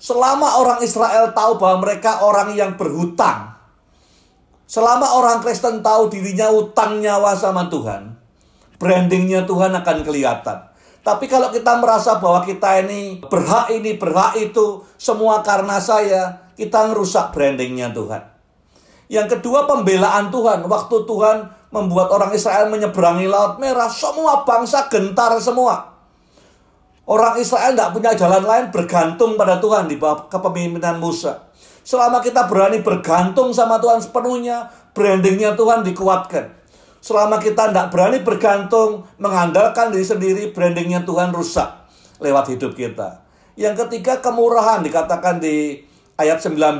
Selama 0.00 0.60
orang 0.60 0.80
Israel 0.80 1.32
tahu 1.36 1.60
bahwa 1.60 1.84
mereka 1.84 2.24
orang 2.24 2.56
yang 2.56 2.76
berhutang. 2.76 3.52
Selama 4.64 5.18
orang 5.18 5.44
Kristen 5.44 5.84
tahu 5.84 6.08
dirinya 6.08 6.48
utang 6.52 7.04
nyawa 7.04 7.36
sama 7.36 7.68
Tuhan. 7.68 8.16
Brandingnya 8.80 9.44
Tuhan 9.44 9.76
akan 9.76 9.98
kelihatan. 10.06 10.70
Tapi 11.00 11.24
kalau 11.28 11.48
kita 11.48 11.80
merasa 11.80 12.20
bahwa 12.20 12.44
kita 12.44 12.84
ini 12.84 13.20
berhak 13.24 13.72
ini, 13.72 13.96
berhak 13.96 14.36
itu, 14.36 14.84
semua 15.00 15.40
karena 15.40 15.80
saya, 15.80 16.48
kita 16.56 16.92
ngerusak 16.92 17.32
brandingnya 17.32 17.88
Tuhan. 17.92 18.29
Yang 19.10 19.36
kedua 19.36 19.66
pembelaan 19.66 20.30
Tuhan. 20.30 20.62
Waktu 20.70 20.96
Tuhan 21.02 21.36
membuat 21.74 22.14
orang 22.14 22.30
Israel 22.30 22.70
menyeberangi 22.70 23.26
Laut 23.26 23.58
Merah, 23.58 23.90
semua 23.90 24.46
bangsa 24.46 24.86
gentar 24.86 25.34
semua. 25.42 25.90
Orang 27.10 27.34
Israel 27.42 27.74
tidak 27.74 27.90
punya 27.90 28.14
jalan 28.14 28.46
lain 28.46 28.66
bergantung 28.70 29.34
pada 29.34 29.58
Tuhan 29.58 29.90
di 29.90 29.98
bawah 29.98 30.30
kepemimpinan 30.30 31.02
Musa. 31.02 31.50
Selama 31.82 32.22
kita 32.22 32.46
berani 32.46 32.86
bergantung 32.86 33.50
sama 33.50 33.82
Tuhan 33.82 33.98
sepenuhnya, 33.98 34.70
brandingnya 34.94 35.58
Tuhan 35.58 35.82
dikuatkan. 35.82 36.54
Selama 37.02 37.42
kita 37.42 37.74
tidak 37.74 37.90
berani 37.90 38.22
bergantung, 38.22 39.10
mengandalkan 39.18 39.90
diri 39.90 40.06
sendiri, 40.06 40.42
brandingnya 40.54 41.02
Tuhan 41.02 41.34
rusak 41.34 41.66
lewat 42.22 42.54
hidup 42.54 42.78
kita. 42.78 43.26
Yang 43.58 43.88
ketiga, 43.88 44.22
kemurahan 44.22 44.86
dikatakan 44.86 45.42
di 45.42 45.82
ayat 46.14 46.38
19. 46.38 46.78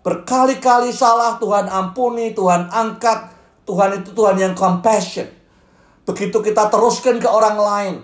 Berkali-kali 0.00 0.88
salah 0.96 1.36
Tuhan 1.36 1.68
ampuni, 1.68 2.32
Tuhan 2.32 2.72
angkat. 2.72 3.36
Tuhan 3.68 4.00
itu 4.00 4.10
Tuhan 4.16 4.36
yang 4.40 4.54
compassion. 4.56 5.28
Begitu 6.08 6.40
kita 6.40 6.72
teruskan 6.72 7.20
ke 7.20 7.28
orang 7.28 7.56
lain, 7.60 7.94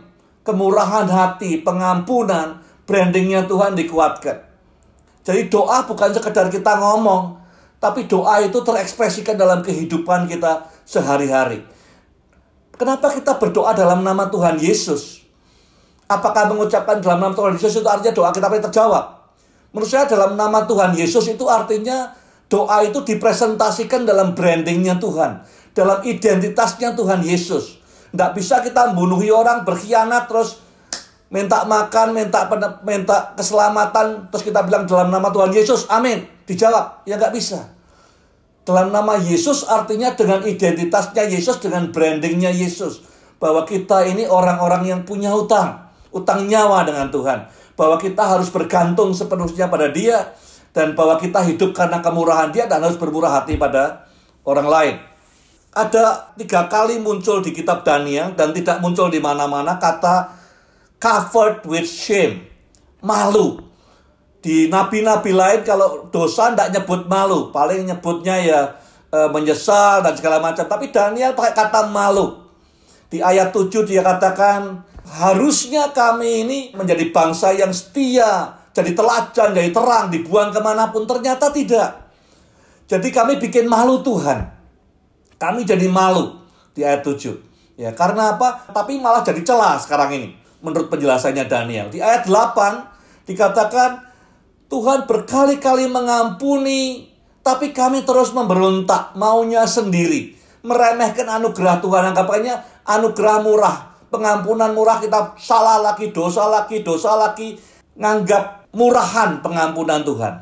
kemurahan 0.44 1.08
hati, 1.08 1.64
pengampunan, 1.64 2.60
brandingnya 2.86 3.48
Tuhan 3.48 3.74
dikuatkan. 3.74 4.46
Jadi 5.26 5.50
doa 5.50 5.82
bukan 5.82 6.14
sekedar 6.14 6.46
kita 6.52 6.78
ngomong, 6.78 7.34
tapi 7.82 8.06
doa 8.06 8.38
itu 8.44 8.62
terekspresikan 8.62 9.34
dalam 9.34 9.58
kehidupan 9.64 10.30
kita 10.30 10.70
sehari-hari. 10.86 11.66
Kenapa 12.76 13.10
kita 13.10 13.40
berdoa 13.40 13.72
dalam 13.72 14.04
nama 14.04 14.28
Tuhan 14.28 14.60
Yesus? 14.60 15.24
Apakah 16.06 16.46
mengucapkan 16.52 17.02
dalam 17.02 17.18
nama 17.18 17.34
Tuhan 17.34 17.58
Yesus 17.58 17.82
itu 17.82 17.88
artinya 17.88 18.14
doa 18.14 18.30
kita 18.30 18.46
terjawab? 18.70 19.15
Menurut 19.76 19.92
saya 19.92 20.08
dalam 20.08 20.40
nama 20.40 20.64
Tuhan 20.64 20.96
Yesus 20.96 21.28
itu 21.28 21.44
artinya 21.52 22.08
doa 22.48 22.80
itu 22.80 23.04
dipresentasikan 23.04 24.08
dalam 24.08 24.32
brandingnya 24.32 24.96
Tuhan. 24.96 25.44
Dalam 25.76 26.00
identitasnya 26.00 26.96
Tuhan 26.96 27.20
Yesus. 27.20 27.76
Tidak 28.08 28.32
bisa 28.32 28.64
kita 28.64 28.96
membunuhi 28.96 29.28
orang, 29.28 29.68
berkhianat, 29.68 30.32
terus 30.32 30.64
minta 31.28 31.68
makan, 31.68 32.16
minta 32.16 32.48
minta 32.88 33.36
keselamatan, 33.36 34.32
terus 34.32 34.48
kita 34.48 34.64
bilang 34.64 34.88
dalam 34.88 35.12
nama 35.12 35.28
Tuhan 35.28 35.52
Yesus, 35.52 35.84
amin. 35.92 36.24
Dijawab, 36.48 37.04
ya 37.04 37.20
nggak 37.20 37.36
bisa. 37.36 37.68
Dalam 38.64 38.88
nama 38.88 39.20
Yesus 39.20 39.68
artinya 39.68 40.16
dengan 40.16 40.40
identitasnya 40.40 41.28
Yesus, 41.28 41.60
dengan 41.60 41.92
brandingnya 41.92 42.48
Yesus. 42.48 43.04
Bahwa 43.36 43.68
kita 43.68 44.08
ini 44.08 44.24
orang-orang 44.24 44.88
yang 44.88 45.00
punya 45.04 45.36
utang. 45.36 45.84
Utang 46.16 46.48
nyawa 46.48 46.88
dengan 46.88 47.12
Tuhan 47.12 47.65
bahwa 47.76 48.00
kita 48.00 48.24
harus 48.24 48.48
bergantung 48.48 49.12
sepenuhnya 49.12 49.68
pada 49.68 49.92
Dia 49.92 50.32
dan 50.72 50.96
bahwa 50.96 51.20
kita 51.20 51.44
hidup 51.44 51.76
karena 51.76 52.00
kemurahan 52.00 52.48
Dia 52.50 52.64
dan 52.64 52.80
harus 52.80 52.96
bermurah 52.96 53.40
hati 53.40 53.60
pada 53.60 54.08
orang 54.48 54.68
lain. 54.68 54.94
Ada 55.76 56.32
tiga 56.40 56.72
kali 56.72 56.96
muncul 56.96 57.44
di 57.44 57.52
kitab 57.52 57.84
Daniel 57.84 58.32
dan 58.32 58.56
tidak 58.56 58.80
muncul 58.80 59.12
di 59.12 59.20
mana-mana 59.20 59.76
kata 59.76 60.32
covered 60.96 61.60
with 61.68 61.84
shame, 61.84 62.48
malu. 63.04 63.60
Di 64.40 64.72
nabi-nabi 64.72 65.36
lain 65.36 65.60
kalau 65.66 66.08
dosa 66.08 66.54
tidak 66.54 66.72
nyebut 66.72 67.04
malu, 67.10 67.52
paling 67.52 67.84
nyebutnya 67.84 68.36
ya 68.40 68.60
e, 69.12 69.18
menyesal 69.28 70.00
dan 70.00 70.16
segala 70.16 70.40
macam. 70.40 70.64
Tapi 70.64 70.88
Daniel 70.88 71.36
pakai 71.36 71.52
kata 71.52 71.92
malu. 71.92 72.46
Di 73.12 73.20
ayat 73.20 73.52
7 73.52 73.84
dia 73.84 74.00
katakan, 74.00 74.80
harusnya 75.06 75.94
kami 75.94 76.46
ini 76.46 76.58
menjadi 76.74 77.14
bangsa 77.14 77.54
yang 77.54 77.70
setia, 77.70 78.58
jadi 78.74 78.92
teladan, 78.92 79.54
jadi 79.54 79.70
terang, 79.70 80.10
dibuang 80.12 80.50
ke 80.50 80.60
mana 80.60 80.90
pun. 80.90 81.06
Ternyata 81.06 81.48
tidak. 81.54 82.10
Jadi 82.86 83.08
kami 83.14 83.40
bikin 83.40 83.70
malu 83.70 84.02
Tuhan. 84.02 84.52
Kami 85.40 85.64
jadi 85.64 85.88
malu 85.88 86.36
di 86.76 86.84
ayat 86.84 87.06
7. 87.06 87.78
Ya, 87.80 87.92
karena 87.96 88.36
apa? 88.36 88.68
Tapi 88.72 89.00
malah 89.00 89.24
jadi 89.24 89.40
celah 89.40 89.80
sekarang 89.80 90.12
ini. 90.16 90.28
Menurut 90.60 90.92
penjelasannya 90.92 91.44
Daniel. 91.48 91.88
Di 91.88 92.00
ayat 92.00 92.28
8 92.28 93.28
dikatakan 93.28 94.06
Tuhan 94.66 95.06
berkali-kali 95.06 95.86
mengampuni, 95.86 97.06
tapi 97.40 97.70
kami 97.70 98.02
terus 98.02 98.34
memberontak, 98.34 99.14
maunya 99.14 99.62
sendiri. 99.62 100.34
Meremehkan 100.66 101.30
anugerah 101.30 101.78
Tuhan, 101.78 102.10
anggapannya 102.10 102.54
anugerah 102.82 103.36
murah, 103.46 103.76
pengampunan 104.08 104.72
murah 104.72 105.02
kita 105.02 105.34
salah 105.40 105.82
lagi, 105.82 106.10
dosa 106.14 106.46
lagi, 106.46 106.80
dosa 106.80 107.18
lagi, 107.18 107.58
nganggap 107.96 108.70
murahan 108.76 109.40
pengampunan 109.40 110.04
Tuhan. 110.04 110.34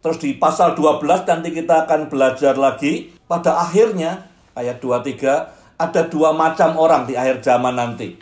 Terus 0.00 0.16
di 0.16 0.36
pasal 0.40 0.72
12 0.72 1.28
nanti 1.28 1.52
kita 1.52 1.84
akan 1.84 2.08
belajar 2.08 2.56
lagi, 2.56 3.12
pada 3.28 3.60
akhirnya 3.60 4.32
ayat 4.56 4.80
23 4.80 5.80
ada 5.80 6.00
dua 6.08 6.36
macam 6.36 6.76
orang 6.76 7.08
di 7.08 7.16
akhir 7.16 7.44
zaman 7.44 7.76
nanti. 7.76 8.16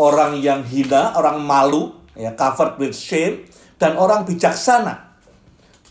Orang 0.00 0.40
yang 0.40 0.64
hina, 0.64 1.16
orang 1.16 1.40
malu, 1.44 1.92
ya 2.16 2.32
covered 2.36 2.76
with 2.80 2.96
shame, 2.96 3.44
dan 3.76 3.96
orang 3.96 4.24
bijaksana. 4.28 5.12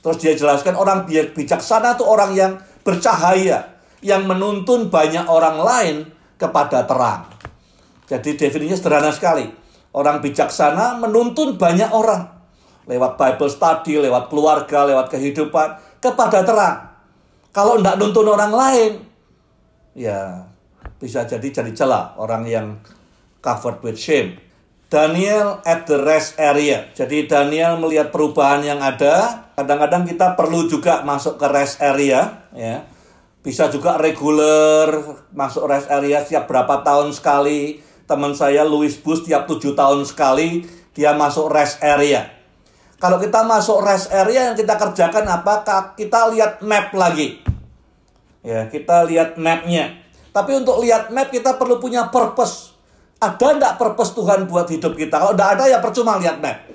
Terus 0.01 0.17
dia 0.17 0.33
jelaskan 0.33 0.73
orang 0.73 1.05
bijaksana 1.09 1.93
itu 1.97 2.05
orang 2.05 2.33
yang 2.33 2.51
bercahaya, 2.81 3.77
yang 4.01 4.25
menuntun 4.25 4.89
banyak 4.89 5.25
orang 5.29 5.61
lain 5.61 5.95
kepada 6.41 6.89
terang. 6.89 7.30
Jadi 8.11 8.35
definisinya 8.35 8.75
sederhana 8.75 9.11
sekali. 9.15 9.47
Orang 9.95 10.19
bijaksana 10.19 10.99
menuntun 10.99 11.55
banyak 11.55 11.87
orang 11.95 12.27
lewat 12.91 13.15
Bible 13.15 13.47
study, 13.47 14.03
lewat 14.03 14.27
keluarga, 14.27 14.83
lewat 14.83 15.07
kehidupan 15.07 15.79
kepada 16.03 16.43
terang. 16.43 16.91
Kalau 17.55 17.79
tidak 17.79 17.95
nuntun 17.99 18.27
orang 18.27 18.51
lain, 18.51 18.91
ya 19.95 20.47
bisa 20.99 21.23
jadi 21.23 21.43
jadi 21.43 21.71
celah 21.71 22.15
orang 22.19 22.43
yang 22.47 22.67
covered 23.39 23.79
with 23.79 23.95
shame. 23.95 24.39
Daniel 24.91 25.63
at 25.63 25.87
the 25.87 25.95
rest 26.03 26.35
area. 26.35 26.91
Jadi 26.91 27.31
Daniel 27.31 27.79
melihat 27.79 28.11
perubahan 28.11 28.59
yang 28.59 28.83
ada. 28.83 29.47
Kadang-kadang 29.55 30.03
kita 30.03 30.35
perlu 30.35 30.67
juga 30.67 31.03
masuk 31.07 31.39
ke 31.39 31.47
rest 31.47 31.79
area, 31.79 32.43
ya 32.51 32.83
bisa 33.41 33.73
juga 33.73 33.97
reguler 33.97 35.01
masuk 35.33 35.65
rest 35.65 35.89
area 35.89 36.21
setiap 36.21 36.45
berapa 36.45 36.85
tahun 36.85 37.09
sekali. 37.11 37.81
Teman 38.11 38.35
saya 38.35 38.67
Louis 38.67 38.91
Bus 38.99 39.23
tiap 39.23 39.47
tujuh 39.47 39.71
tahun 39.71 40.03
sekali 40.03 40.67
dia 40.91 41.15
masuk 41.15 41.47
rest 41.47 41.79
area. 41.79 42.27
Kalau 42.99 43.15
kita 43.15 43.47
masuk 43.47 43.79
rest 43.87 44.11
area 44.11 44.51
yang 44.51 44.55
kita 44.59 44.75
kerjakan 44.75 45.23
apa? 45.31 45.63
Kita 45.95 46.27
lihat 46.35 46.59
map 46.59 46.91
lagi. 46.91 47.39
Ya, 48.43 48.67
kita 48.67 49.07
lihat 49.07 49.39
mapnya. 49.39 49.95
Tapi 50.35 50.59
untuk 50.59 50.83
lihat 50.83 51.07
map 51.15 51.31
kita 51.31 51.55
perlu 51.55 51.79
punya 51.79 52.11
purpose. 52.11 52.75
Ada 53.23 53.55
enggak 53.55 53.73
purpose 53.79 54.11
Tuhan 54.11 54.43
buat 54.43 54.67
hidup 54.67 54.91
kita? 54.99 55.15
Kalau 55.15 55.31
enggak 55.31 55.55
ada 55.55 55.63
ya 55.71 55.79
percuma 55.79 56.19
lihat 56.19 56.43
map. 56.43 56.67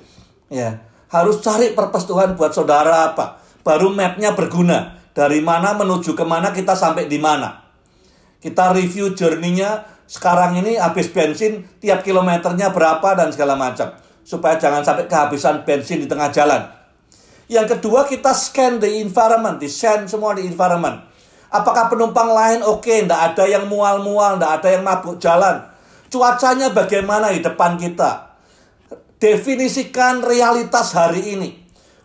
Ya, 0.48 0.88
harus 1.12 1.44
cari 1.44 1.76
purpose 1.76 2.08
Tuhan 2.08 2.32
buat 2.32 2.56
saudara 2.56 3.12
apa? 3.12 3.44
Baru 3.60 3.92
mapnya 3.92 4.32
berguna 4.32 4.96
dari 5.12 5.44
mana 5.44 5.76
menuju 5.76 6.16
ke 6.16 6.24
mana 6.24 6.56
kita 6.56 6.72
sampai 6.72 7.12
di 7.12 7.20
mana. 7.20 7.60
Kita 8.40 8.72
review 8.72 9.12
journey-nya 9.12 9.95
sekarang 10.06 10.62
ini 10.62 10.78
habis 10.78 11.10
bensin 11.10 11.66
tiap 11.82 12.06
kilometernya 12.06 12.70
berapa 12.70 13.18
dan 13.18 13.34
segala 13.34 13.58
macam. 13.58 13.90
Supaya 14.26 14.58
jangan 14.58 14.82
sampai 14.82 15.06
kehabisan 15.06 15.66
bensin 15.66 16.02
di 16.02 16.06
tengah 16.10 16.30
jalan. 16.30 16.66
Yang 17.46 17.78
kedua 17.78 18.06
kita 18.06 18.34
scan 18.34 18.82
the 18.82 19.02
environment, 19.02 19.62
di 19.62 19.70
scan 19.70 20.06
semua 20.10 20.34
di 20.34 20.46
environment. 20.46 20.98
Apakah 21.46 21.86
penumpang 21.86 22.34
lain 22.34 22.62
oke, 22.66 22.82
okay, 22.82 23.06
tidak 23.06 23.34
ada 23.34 23.44
yang 23.46 23.70
mual-mual, 23.70 24.34
tidak 24.34 24.52
ada 24.62 24.68
yang 24.74 24.82
mabuk 24.82 25.22
jalan. 25.22 25.62
Cuacanya 26.10 26.74
bagaimana 26.74 27.30
di 27.30 27.38
depan 27.42 27.78
kita. 27.78 28.34
Definisikan 29.22 30.26
realitas 30.26 30.90
hari 30.94 31.38
ini. 31.38 31.50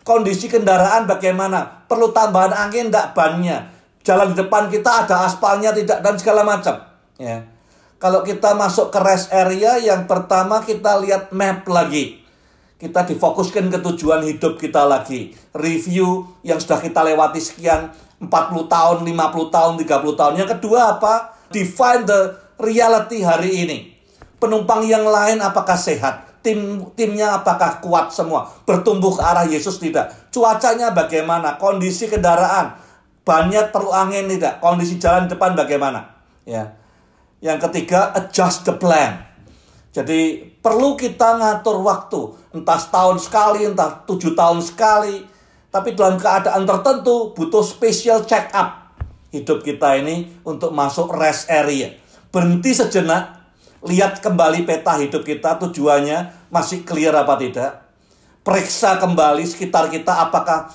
Kondisi 0.02 0.50
kendaraan 0.50 1.06
bagaimana? 1.06 1.86
Perlu 1.86 2.10
tambahan 2.10 2.54
angin 2.54 2.90
enggak 2.90 3.14
bannya? 3.14 3.70
Jalan 4.02 4.34
di 4.34 4.42
depan 4.42 4.66
kita 4.66 5.06
ada 5.06 5.26
aspalnya 5.26 5.70
tidak 5.70 6.02
dan 6.02 6.14
segala 6.18 6.42
macam. 6.42 6.74
Ya. 7.18 7.46
Kalau 8.02 8.26
kita 8.26 8.58
masuk 8.58 8.90
ke 8.90 8.98
rest 8.98 9.30
area 9.30 9.78
yang 9.78 10.10
pertama 10.10 10.58
kita 10.66 10.98
lihat 10.98 11.30
map 11.30 11.62
lagi. 11.70 12.18
Kita 12.74 13.06
difokuskan 13.06 13.70
ke 13.70 13.78
tujuan 13.78 14.26
hidup 14.26 14.58
kita 14.58 14.82
lagi. 14.82 15.30
Review 15.54 16.26
yang 16.42 16.58
sudah 16.58 16.82
kita 16.82 16.98
lewati 17.06 17.38
sekian 17.38 17.94
40 18.18 18.26
tahun, 18.66 19.06
50 19.06 19.54
tahun, 19.54 19.72
30 19.78 20.18
tahun. 20.18 20.34
Yang 20.34 20.50
kedua 20.58 20.98
apa? 20.98 21.38
Define 21.54 22.02
the 22.02 22.34
reality 22.58 23.22
hari 23.22 23.62
ini. 23.62 23.78
Penumpang 24.42 24.82
yang 24.82 25.06
lain 25.06 25.38
apakah 25.38 25.78
sehat? 25.78 26.34
tim 26.42 26.90
timnya 26.98 27.38
apakah 27.38 27.78
kuat 27.78 28.10
semua 28.10 28.50
bertumbuh 28.66 29.14
ke 29.14 29.22
arah 29.22 29.46
Yesus 29.46 29.78
tidak 29.78 30.10
cuacanya 30.34 30.90
bagaimana 30.90 31.54
kondisi 31.54 32.10
kendaraan 32.10 32.74
bannya 33.22 33.70
perlu 33.70 33.94
angin 33.94 34.26
tidak 34.26 34.58
kondisi 34.58 34.98
jalan 34.98 35.30
depan 35.30 35.54
bagaimana 35.54 36.18
ya 36.42 36.81
yang 37.42 37.58
ketiga 37.58 38.14
adjust 38.14 38.62
the 38.64 38.74
plan 38.78 39.20
jadi 39.92 40.46
perlu 40.62 40.96
kita 40.96 41.36
ngatur 41.42 41.82
waktu 41.82 42.20
entah 42.54 42.78
setahun 42.78 43.28
sekali 43.28 43.66
entah 43.66 44.06
tujuh 44.06 44.32
tahun 44.32 44.62
sekali 44.62 45.26
tapi 45.68 45.92
dalam 45.92 46.16
keadaan 46.16 46.64
tertentu 46.64 47.34
butuh 47.34 47.66
special 47.66 48.24
check 48.24 48.48
up 48.54 48.94
hidup 49.34 49.60
kita 49.66 49.98
ini 49.98 50.40
untuk 50.46 50.70
masuk 50.70 51.10
rest 51.12 51.50
area 51.50 51.92
berhenti 52.32 52.72
sejenak 52.72 53.42
lihat 53.82 54.22
kembali 54.22 54.62
peta 54.62 54.94
hidup 54.96 55.26
kita 55.26 55.58
tujuannya 55.58 56.48
masih 56.48 56.86
clear 56.86 57.12
apa 57.12 57.34
tidak. 57.38 57.82
Periksa 58.42 58.98
kembali 58.98 59.46
sekitar 59.46 59.90
kita 59.90 60.26
apakah 60.26 60.70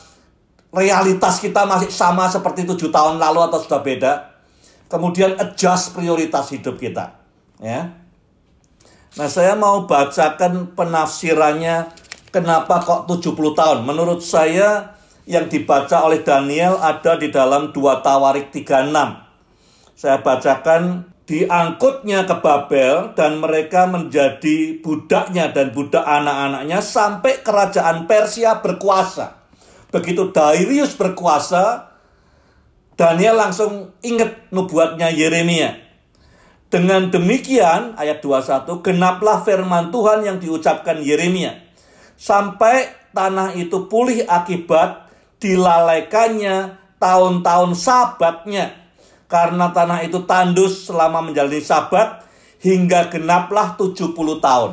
realitas 0.71 1.39
kita 1.39 1.67
masih 1.67 1.91
sama 1.91 2.27
seperti 2.31 2.63
tujuh 2.63 2.91
tahun 2.91 3.19
lalu 3.19 3.47
atau 3.47 3.59
sudah 3.59 3.81
beda. 3.83 4.13
Kemudian 4.87 5.35
adjust 5.35 5.91
prioritas 5.91 6.51
hidup 6.55 6.79
kita. 6.79 7.19
Ya. 7.59 7.91
Nah 9.17 9.27
saya 9.27 9.57
mau 9.59 9.83
bacakan 9.83 10.77
penafsirannya 10.77 11.91
kenapa 12.31 12.79
kok 12.83 13.09
70 13.09 13.57
tahun. 13.57 13.79
Menurut 13.83 14.23
saya 14.23 14.95
yang 15.27 15.51
dibaca 15.51 16.07
oleh 16.07 16.23
Daniel 16.23 16.79
ada 16.79 17.19
di 17.19 17.27
dalam 17.27 17.75
2 17.75 18.05
Tawarik 18.05 18.53
36. 18.55 18.95
Saya 19.97 20.21
bacakan 20.23 21.03
diangkutnya 21.27 22.23
ke 22.23 22.39
Babel 22.39 23.11
dan 23.11 23.43
mereka 23.43 23.83
menjadi 23.91 24.79
budaknya 24.79 25.51
dan 25.51 25.75
budak 25.75 26.07
anak-anaknya 26.07 26.79
sampai 26.79 27.43
kerajaan 27.43 28.07
Persia 28.07 28.63
berkuasa. 28.63 29.35
Begitu 29.91 30.31
Darius 30.31 30.95
berkuasa, 30.95 31.86
Daniel 32.97 33.37
langsung 33.37 33.93
ingat 34.01 34.49
nubuatnya 34.49 35.13
Yeremia. 35.13 35.85
Dengan 36.67 37.07
demikian, 37.07 37.95
ayat 37.95 38.19
21, 38.19 38.83
genaplah 38.83 39.45
firman 39.45 39.93
Tuhan 39.93 40.25
yang 40.25 40.41
diucapkan 40.41 40.99
Yeremia. 40.99 41.63
Sampai 42.17 42.91
tanah 43.13 43.53
itu 43.53 43.85
pulih 43.87 44.25
akibat 44.25 45.07
dilalaikannya 45.37 46.75
tahun-tahun 46.97 47.77
sabatnya 47.77 48.73
karena 49.29 49.69
tanah 49.69 50.01
itu 50.07 50.23
tandus 50.25 50.89
selama 50.89 51.21
menjalani 51.21 51.61
sabat 51.61 52.25
hingga 52.63 53.13
genaplah 53.13 53.77
70 53.77 54.15
tahun. 54.41 54.71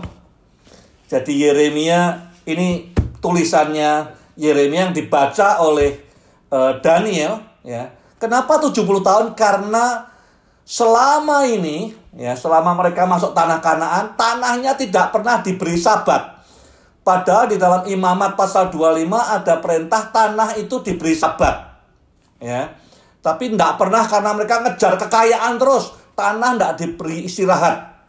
Jadi 1.11 1.33
Yeremia 1.37 2.33
ini 2.49 2.91
tulisannya 3.21 4.15
Yeremia 4.41 4.91
yang 4.91 4.95
dibaca 4.97 5.61
oleh 5.61 6.01
uh, 6.49 6.81
Daniel 6.81 7.45
ya. 7.61 7.93
Kenapa 8.25 8.57
70 8.57 9.05
tahun? 9.05 9.27
Karena 9.37 10.09
selama 10.65 11.45
ini 11.45 11.93
ya 12.17 12.33
selama 12.33 12.73
mereka 12.73 13.05
masuk 13.05 13.37
tanah 13.37 13.61
Kanaan, 13.61 14.17
tanahnya 14.17 14.73
tidak 14.81 15.13
pernah 15.13 15.45
diberi 15.45 15.77
sabat. 15.77 16.41
Padahal 17.05 17.53
di 17.53 17.61
dalam 17.61 17.85
Imamat 17.85 18.33
pasal 18.33 18.73
25 18.73 19.13
ada 19.13 19.61
perintah 19.61 20.09
tanah 20.09 20.57
itu 20.57 20.81
diberi 20.81 21.13
sabat. 21.13 21.77
Ya. 22.41 22.73
Tapi 23.21 23.53
tidak 23.53 23.77
pernah 23.77 24.09
karena 24.09 24.33
mereka 24.33 24.65
ngejar 24.65 24.97
kekayaan 24.97 25.61
terus. 25.61 25.93
Tanah 26.17 26.57
tidak 26.57 26.73
diberi 26.81 27.29
istirahat. 27.29 28.09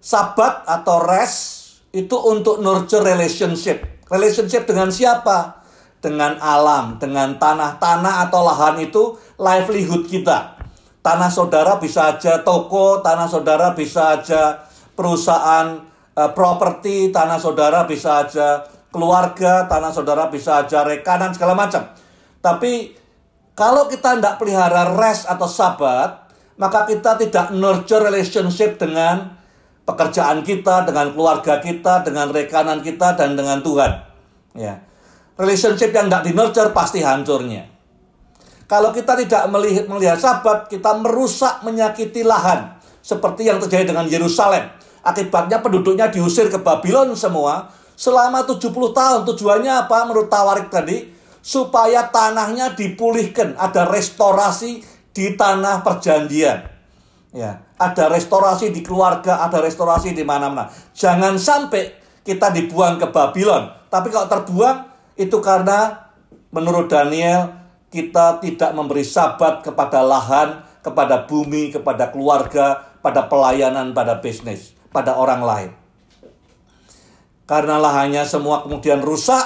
Sabat 0.00 0.64
atau 0.64 0.96
rest 1.04 1.76
itu 1.92 2.16
untuk 2.16 2.64
nurture 2.64 3.04
relationship. 3.04 3.84
Relationship 4.08 4.64
dengan 4.64 4.88
siapa? 4.88 5.61
Dengan 6.02 6.34
alam, 6.42 6.98
dengan 6.98 7.38
tanah. 7.38 7.78
Tanah 7.78 8.28
atau 8.28 8.42
lahan 8.42 8.82
itu 8.82 9.14
livelihood 9.38 10.10
kita. 10.10 10.58
Tanah 11.02 11.30
saudara 11.30 11.78
bisa 11.78 12.14
aja 12.14 12.42
toko, 12.42 13.00
tanah 13.00 13.30
saudara 13.30 13.70
bisa 13.72 14.18
aja 14.18 14.66
perusahaan 14.98 15.82
uh, 16.18 16.30
properti, 16.34 17.14
tanah 17.14 17.38
saudara 17.38 17.86
bisa 17.86 18.26
aja 18.26 18.66
keluarga, 18.92 19.66
tanah 19.70 19.90
saudara 19.90 20.28
bisa 20.28 20.62
aja 20.62 20.84
rekanan 20.84 21.32
segala 21.32 21.56
macam. 21.56 21.86
Tapi 22.42 22.94
kalau 23.54 23.86
kita 23.86 24.18
tidak 24.18 24.36
pelihara 24.42 24.94
rest 24.98 25.26
atau 25.26 25.48
sabat, 25.48 26.28
maka 26.60 26.84
kita 26.86 27.18
tidak 27.18 27.50
nurture 27.54 28.04
relationship 28.04 28.78
dengan 28.78 29.38
pekerjaan 29.82 30.46
kita, 30.46 30.86
dengan 30.86 31.10
keluarga 31.10 31.58
kita, 31.58 32.06
dengan 32.06 32.30
rekanan 32.30 32.78
kita, 32.84 33.18
dan 33.18 33.34
dengan 33.34 33.58
Tuhan. 33.64 33.92
Ya. 34.54 34.91
Relationship 35.42 35.90
yang 35.90 36.06
tidak 36.06 36.22
di 36.22 36.32
nurture 36.38 36.70
pasti 36.70 37.02
hancurnya. 37.02 37.66
Kalau 38.70 38.94
kita 38.94 39.18
tidak 39.18 39.50
melihat, 39.50 39.90
melihat 39.90 40.22
sahabat, 40.22 40.70
kita 40.70 41.02
merusak, 41.02 41.66
menyakiti 41.66 42.22
lahan. 42.22 42.78
Seperti 43.02 43.50
yang 43.50 43.58
terjadi 43.58 43.90
dengan 43.90 44.06
Yerusalem. 44.06 44.70
Akibatnya 45.02 45.58
penduduknya 45.58 46.06
diusir 46.14 46.46
ke 46.46 46.62
Babylon 46.62 47.18
semua. 47.18 47.74
Selama 47.98 48.46
70 48.46 48.70
tahun. 48.94 49.20
Tujuannya 49.26 49.82
apa 49.82 50.06
menurut 50.06 50.30
Tawarik 50.30 50.70
tadi? 50.70 51.10
Supaya 51.42 52.06
tanahnya 52.06 52.78
dipulihkan. 52.78 53.58
Ada 53.58 53.90
restorasi 53.90 54.78
di 55.10 55.34
tanah 55.34 55.82
perjanjian. 55.82 56.70
Ya, 57.34 57.66
ada 57.80 58.12
restorasi 58.12 58.70
di 58.70 58.86
keluarga, 58.86 59.42
ada 59.42 59.58
restorasi 59.58 60.14
di 60.14 60.22
mana-mana. 60.22 60.70
Jangan 60.94 61.34
sampai 61.34 61.90
kita 62.22 62.54
dibuang 62.54 63.02
ke 63.02 63.10
Babylon. 63.10 63.90
Tapi 63.90 64.08
kalau 64.08 64.30
terbuang 64.30 64.91
itu 65.16 65.38
karena 65.44 66.10
menurut 66.52 66.88
Daniel 66.88 67.52
kita 67.92 68.40
tidak 68.40 68.72
memberi 68.72 69.04
sabat 69.04 69.60
kepada 69.60 70.00
lahan, 70.00 70.64
kepada 70.80 71.28
bumi, 71.28 71.72
kepada 71.72 72.08
keluarga, 72.08 72.96
pada 73.04 73.28
pelayanan, 73.28 73.92
pada 73.92 74.16
bisnis, 74.18 74.72
pada 74.88 75.16
orang 75.16 75.42
lain. 75.44 75.70
Karena 77.44 77.76
lahannya 77.76 78.24
semua 78.24 78.64
kemudian 78.64 79.04
rusak, 79.04 79.44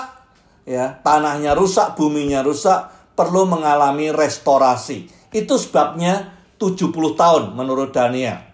ya, 0.62 1.02
tanahnya 1.02 1.59
rusak, 1.59 1.98
buminya 1.98 2.46
rusak, 2.46 2.87
perlu 3.18 3.50
mengalami 3.50 4.14
restorasi. 4.14 5.11
Itu 5.35 5.59
sebabnya 5.59 6.37
70 6.61 6.92
tahun 7.18 7.44
menurut 7.59 7.90
Daniel. 7.90 8.46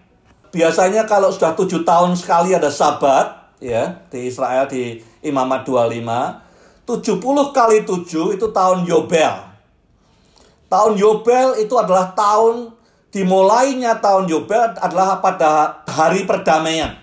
Biasanya 0.49 1.05
kalau 1.05 1.29
sudah 1.29 1.53
7 1.53 1.85
tahun 1.85 2.17
sekali 2.17 2.53
ada 2.57 2.69
sabat 2.73 3.57
ya 3.61 4.05
di 4.09 4.29
Israel 4.29 4.65
di 4.69 5.01
Imamat 5.23 5.65
25, 5.65 6.42
70 6.83 7.55
kali 7.55 7.87
7 7.87 8.35
itu 8.35 8.47
tahun 8.51 8.83
Yobel. 8.83 9.33
Tahun 10.67 10.93
Yobel 10.99 11.63
itu 11.63 11.75
adalah 11.79 12.11
tahun 12.11 12.75
dimulainya 13.13 14.01
tahun 14.03 14.27
Yobel 14.27 14.75
adalah 14.81 15.23
pada 15.23 15.85
hari 15.87 16.27
perdamaian. 16.27 16.97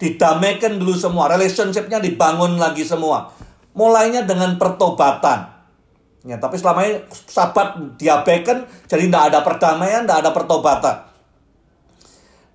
Didamaikan 0.00 0.80
dulu 0.80 0.96
semua, 0.98 1.30
relationshipnya 1.30 2.02
dibangun 2.02 2.58
lagi 2.58 2.82
semua. 2.82 3.30
Mulainya 3.76 4.26
dengan 4.26 4.58
pertobatan. 4.58 5.54
Ya, 6.24 6.40
tapi 6.40 6.56
selama 6.56 6.88
ini 6.88 7.04
sabat 7.28 8.00
diabaikan, 8.00 8.64
jadi 8.88 9.06
tidak 9.06 9.24
ada 9.30 9.38
perdamaian, 9.44 10.02
tidak 10.08 10.18
ada 10.24 10.30
pertobatan. 10.32 10.96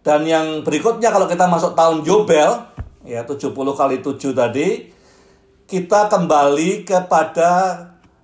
Dan 0.01 0.25
yang 0.25 0.65
berikutnya 0.65 1.13
kalau 1.13 1.29
kita 1.29 1.45
masuk 1.45 1.77
tahun 1.77 2.01
Yobel, 2.01 2.65
ya 3.05 3.21
70 3.23 3.53
kali 3.53 4.01
7 4.01 4.33
tadi, 4.33 4.89
kita 5.69 6.09
kembali 6.09 6.83
kepada 6.83 7.77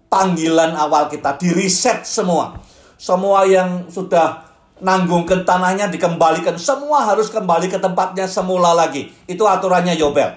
panggilan 0.09 0.73
awal 0.73 1.05
kita, 1.07 1.37
di 1.37 1.53
reset 1.53 2.01
semua. 2.03 2.57
Semua 2.97 3.45
yang 3.45 3.85
sudah 3.93 4.41
nanggung 4.81 5.29
ke 5.29 5.45
tanahnya 5.45 5.87
dikembalikan, 5.87 6.57
semua 6.57 7.05
harus 7.05 7.29
kembali 7.29 7.69
ke 7.69 7.77
tempatnya 7.77 8.25
semula 8.25 8.73
lagi. 8.73 9.13
Itu 9.29 9.45
aturannya 9.45 9.93
Yobel. 9.93 10.33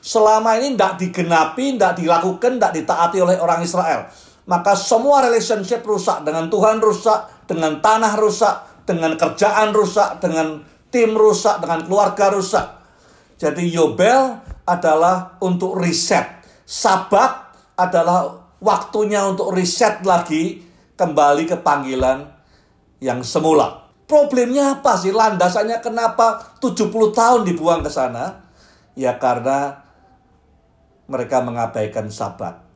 Selama 0.00 0.56
ini 0.56 0.72
tidak 0.72 0.96
digenapi, 0.96 1.76
tidak 1.76 2.00
dilakukan, 2.00 2.56
tidak 2.56 2.72
ditaati 2.72 3.18
oleh 3.20 3.36
orang 3.36 3.60
Israel 3.60 4.08
maka 4.48 4.72
semua 4.72 5.20
relationship 5.28 5.84
rusak 5.84 6.24
dengan 6.24 6.48
Tuhan 6.48 6.80
rusak, 6.80 7.44
dengan 7.44 7.84
tanah 7.84 8.16
rusak, 8.16 8.88
dengan 8.88 9.12
kerjaan 9.20 9.76
rusak, 9.76 10.24
dengan 10.24 10.64
tim 10.88 11.12
rusak, 11.12 11.60
dengan 11.60 11.84
keluarga 11.84 12.32
rusak. 12.32 12.66
Jadi 13.36 13.68
Yobel 13.68 14.40
adalah 14.64 15.36
untuk 15.44 15.76
reset. 15.76 16.37
Sabat 16.68 17.56
adalah 17.80 18.28
waktunya 18.60 19.24
untuk 19.24 19.56
reset 19.56 20.04
lagi 20.04 20.60
kembali 21.00 21.48
ke 21.48 21.56
panggilan 21.64 22.28
yang 23.00 23.24
semula. 23.24 23.88
Problemnya 24.04 24.76
apa 24.76 25.00
sih? 25.00 25.08
Landasannya 25.08 25.80
kenapa 25.80 26.60
70 26.60 26.92
tahun 27.16 27.48
dibuang 27.48 27.80
ke 27.80 27.88
sana? 27.88 28.44
Ya 28.92 29.16
karena 29.16 29.80
mereka 31.08 31.40
mengabaikan 31.40 32.12
sabat 32.12 32.68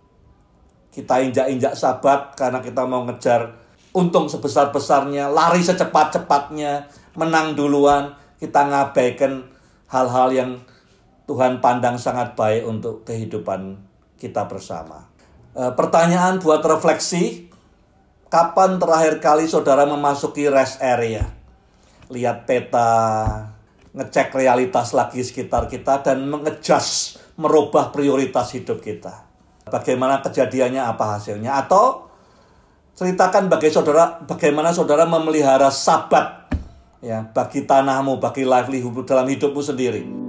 kita 0.92 1.24
injak-injak 1.24 1.72
sabat 1.72 2.36
karena 2.36 2.60
kita 2.60 2.84
mau 2.84 3.08
ngejar 3.08 3.56
untung 3.96 4.28
sebesar-besarnya, 4.28 5.32
lari 5.32 5.64
secepat-cepatnya, 5.64 6.84
menang 7.16 7.56
duluan, 7.56 8.12
kita 8.36 8.68
ngabaikan 8.68 9.48
hal-hal 9.88 10.28
yang 10.32 10.50
Tuhan 11.26 11.62
pandang 11.62 11.96
sangat 11.96 12.34
baik 12.34 12.66
untuk 12.66 13.06
kehidupan 13.06 13.78
kita 14.18 14.46
bersama. 14.50 15.06
E, 15.54 15.72
pertanyaan 15.72 16.42
buat 16.42 16.62
refleksi, 16.66 17.50
kapan 18.26 18.82
terakhir 18.82 19.22
kali 19.22 19.46
saudara 19.46 19.86
memasuki 19.86 20.50
rest 20.50 20.82
area? 20.82 21.26
Lihat 22.10 22.44
peta, 22.44 22.90
ngecek 23.94 24.34
realitas 24.34 24.92
lagi 24.92 25.22
sekitar 25.22 25.70
kita 25.70 26.02
dan 26.02 26.26
mengejas, 26.26 27.16
merubah 27.38 27.94
prioritas 27.94 28.52
hidup 28.52 28.82
kita 28.82 29.32
bagaimana 29.68 30.20
kejadiannya 30.24 30.82
apa 30.82 31.18
hasilnya 31.18 31.64
atau 31.66 32.10
ceritakan 32.92 33.46
bagi 33.46 33.70
saudara 33.70 34.20
bagaimana 34.26 34.74
saudara 34.74 35.06
memelihara 35.06 35.70
sabat 35.70 36.50
ya 37.00 37.24
bagi 37.30 37.64
tanahmu 37.64 38.18
bagi 38.18 38.44
livelihood 38.44 39.06
dalam 39.06 39.26
hidupmu 39.26 39.62
sendiri. 39.62 40.21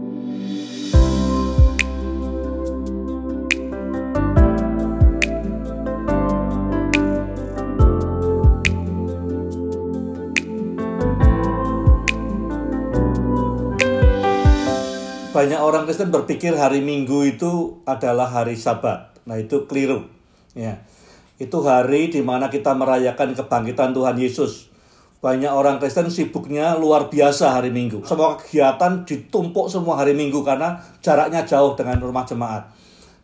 Banyak 15.43 15.59
orang 15.59 15.83
Kristen 15.83 16.07
berpikir 16.07 16.55
hari 16.55 16.79
Minggu 16.79 17.27
itu 17.27 17.83
adalah 17.83 18.31
hari 18.31 18.55
Sabat. 18.55 19.11
Nah 19.27 19.35
itu 19.35 19.67
keliru. 19.67 20.07
Ya. 20.55 20.87
Itu 21.35 21.59
hari 21.67 22.07
di 22.07 22.23
mana 22.23 22.47
kita 22.47 22.71
merayakan 22.71 23.35
kebangkitan 23.35 23.91
Tuhan 23.91 24.15
Yesus. 24.15 24.71
Banyak 25.19 25.51
orang 25.51 25.83
Kristen 25.83 26.07
sibuknya 26.07 26.79
luar 26.79 27.11
biasa 27.11 27.59
hari 27.59 27.75
Minggu. 27.75 28.07
Semua 28.07 28.39
kegiatan 28.39 29.03
ditumpuk 29.03 29.67
semua 29.67 29.99
hari 29.99 30.15
Minggu 30.15 30.47
karena 30.47 30.79
jaraknya 31.03 31.43
jauh 31.43 31.75
dengan 31.75 31.99
rumah 31.99 32.23
jemaat. 32.23 32.63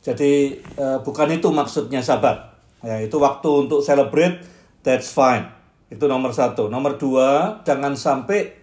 Jadi 0.03 0.60
eh, 0.60 0.99
bukan 0.99 1.32
itu 1.32 1.47
maksudnya 1.55 2.03
sabat. 2.03 2.51
Ya, 2.84 2.99
itu 2.99 3.15
waktu 3.15 3.47
untuk 3.47 3.79
celebrate, 3.79 4.43
that's 4.84 5.08
fine. 5.15 5.47
Itu 5.88 6.12
nomor 6.12 6.36
satu. 6.36 6.67
Nomor 6.67 6.99
dua, 6.99 7.63
jangan 7.63 7.95
sampai 7.95 8.59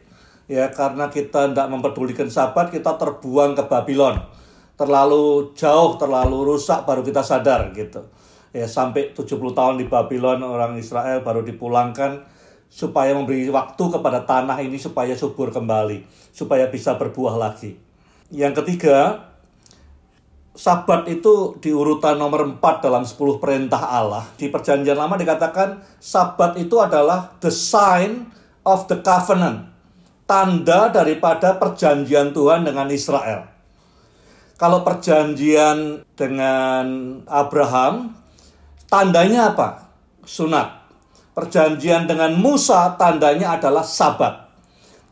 ya 0.46 0.70
karena 0.70 1.10
kita 1.10 1.50
tidak 1.50 1.68
memperdulikan 1.70 2.30
sabat, 2.30 2.70
kita 2.70 2.94
terbuang 2.98 3.58
ke 3.58 3.64
Babylon 3.66 4.36
terlalu 4.76 5.56
jauh, 5.56 5.96
terlalu 5.96 6.54
rusak 6.54 6.84
baru 6.84 7.00
kita 7.00 7.24
sadar 7.24 7.72
gitu. 7.72 8.04
Ya 8.52 8.68
sampai 8.68 9.12
70 9.12 9.56
tahun 9.56 9.76
di 9.80 9.88
Babylon 9.88 10.44
orang 10.44 10.76
Israel 10.76 11.24
baru 11.24 11.44
dipulangkan 11.44 12.24
supaya 12.68 13.16
memberi 13.16 13.48
waktu 13.48 13.84
kepada 13.88 14.24
tanah 14.24 14.56
ini 14.60 14.76
supaya 14.76 15.16
subur 15.16 15.48
kembali, 15.52 16.04
supaya 16.32 16.68
bisa 16.68 16.96
berbuah 16.96 17.36
lagi. 17.36 17.76
Yang 18.32 18.62
ketiga, 18.62 19.28
Sabat 20.56 21.04
itu 21.04 21.60
di 21.60 21.68
urutan 21.68 22.16
nomor 22.16 22.48
4 22.48 22.80
dalam 22.80 23.04
10 23.04 23.36
perintah 23.36 23.92
Allah. 23.92 24.24
Di 24.40 24.48
perjanjian 24.48 24.96
lama 24.96 25.20
dikatakan 25.20 25.84
Sabat 26.00 26.56
itu 26.56 26.80
adalah 26.80 27.36
the 27.44 27.52
sign 27.52 28.32
of 28.64 28.88
the 28.88 28.96
covenant. 29.04 29.75
Tanda 30.26 30.90
daripada 30.90 31.54
perjanjian 31.54 32.34
Tuhan 32.34 32.66
dengan 32.66 32.90
Israel. 32.90 33.46
Kalau 34.58 34.82
perjanjian 34.82 36.02
dengan 36.18 36.84
Abraham, 37.30 38.10
tandanya 38.90 39.54
apa? 39.54 39.86
Sunat. 40.26 40.90
Perjanjian 41.30 42.10
dengan 42.10 42.34
Musa, 42.34 42.96
tandanya 42.98 43.54
adalah 43.54 43.86
sabat. 43.86 44.50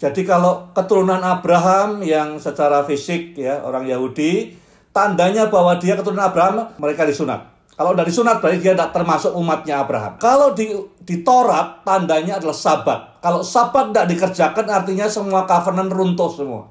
Jadi 0.00 0.26
kalau 0.26 0.74
keturunan 0.74 1.22
Abraham 1.22 2.02
yang 2.02 2.42
secara 2.42 2.82
fisik 2.82 3.38
ya 3.38 3.62
orang 3.62 3.86
Yahudi, 3.86 4.58
tandanya 4.90 5.46
bahwa 5.46 5.78
dia 5.78 5.94
keturunan 5.94 6.26
Abraham, 6.26 6.74
mereka 6.82 7.06
disunat. 7.06 7.54
Kalau 7.74 7.90
dari 7.94 8.10
sunat 8.14 8.38
berarti 8.38 8.62
dia 8.62 8.74
tidak 8.74 8.94
termasuk 8.94 9.34
umatnya 9.34 9.82
Abraham. 9.82 10.14
Kalau 10.18 10.54
di, 10.54 10.70
di 11.02 11.26
Torat 11.26 11.82
tandanya 11.82 12.38
adalah 12.38 12.54
sabat. 12.54 13.13
Kalau 13.24 13.40
sabat 13.40 13.88
tidak 13.88 14.12
dikerjakan 14.12 14.68
artinya 14.68 15.08
semua 15.08 15.48
covenant 15.48 15.88
runtuh 15.88 16.28
semua. 16.28 16.68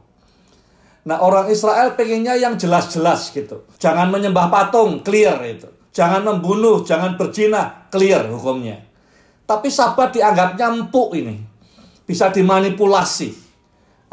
Nah 1.10 1.18
orang 1.18 1.50
Israel 1.50 1.98
pengennya 1.98 2.38
yang 2.38 2.62
jelas-jelas 2.62 3.34
gitu. 3.34 3.66
Jangan 3.82 4.14
menyembah 4.14 4.54
patung, 4.54 5.02
clear 5.02 5.42
itu. 5.50 5.66
Jangan 5.90 6.22
membunuh, 6.22 6.86
jangan 6.86 7.18
berzina, 7.18 7.90
clear 7.90 8.30
hukumnya. 8.30 8.86
Tapi 9.50 9.74
sabat 9.74 10.14
dianggapnya 10.14 10.70
empuk 10.78 11.18
ini. 11.18 11.42
Bisa 12.06 12.30
dimanipulasi. 12.30 13.34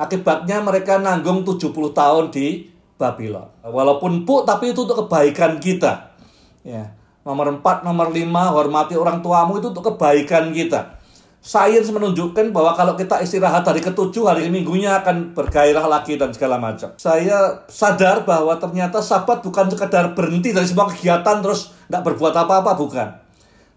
Akibatnya 0.01 0.65
mereka 0.65 0.97
nanggung 0.97 1.45
70 1.45 1.93
tahun 1.93 2.33
di 2.33 2.73
Babylon. 2.97 3.53
Walaupun 3.69 4.25
empuk 4.25 4.49
tapi 4.49 4.73
itu 4.73 4.89
untuk 4.89 5.05
kebaikan 5.05 5.61
kita. 5.61 6.17
Ya. 6.65 6.97
Nomor 7.21 7.61
empat, 7.61 7.85
nomor 7.85 8.09
lima, 8.09 8.49
hormati 8.49 8.97
orang 8.97 9.21
tuamu 9.21 9.61
itu 9.61 9.77
untuk 9.77 9.93
kebaikan 9.93 10.57
kita. 10.57 11.00
Sains 11.41 11.89
menunjukkan 11.89 12.53
bahwa 12.53 12.77
kalau 12.77 13.01
kita 13.01 13.25
istirahat 13.25 13.65
hari 13.65 13.81
ketujuh, 13.81 14.29
hari 14.29 14.53
minggunya 14.53 15.01
akan 15.01 15.33
bergairah 15.33 15.89
lagi 15.89 16.21
dan 16.21 16.37
segala 16.37 16.61
macam. 16.61 16.93
Saya 17.01 17.65
sadar 17.65 18.29
bahwa 18.29 18.53
ternyata 18.61 19.01
sabat 19.01 19.41
bukan 19.41 19.73
sekadar 19.73 20.13
berhenti 20.13 20.53
dari 20.53 20.69
semua 20.69 20.93
kegiatan 20.93 21.41
terus 21.41 21.73
nggak 21.89 22.05
berbuat 22.05 22.37
apa-apa, 22.37 22.77
bukan. 22.77 23.09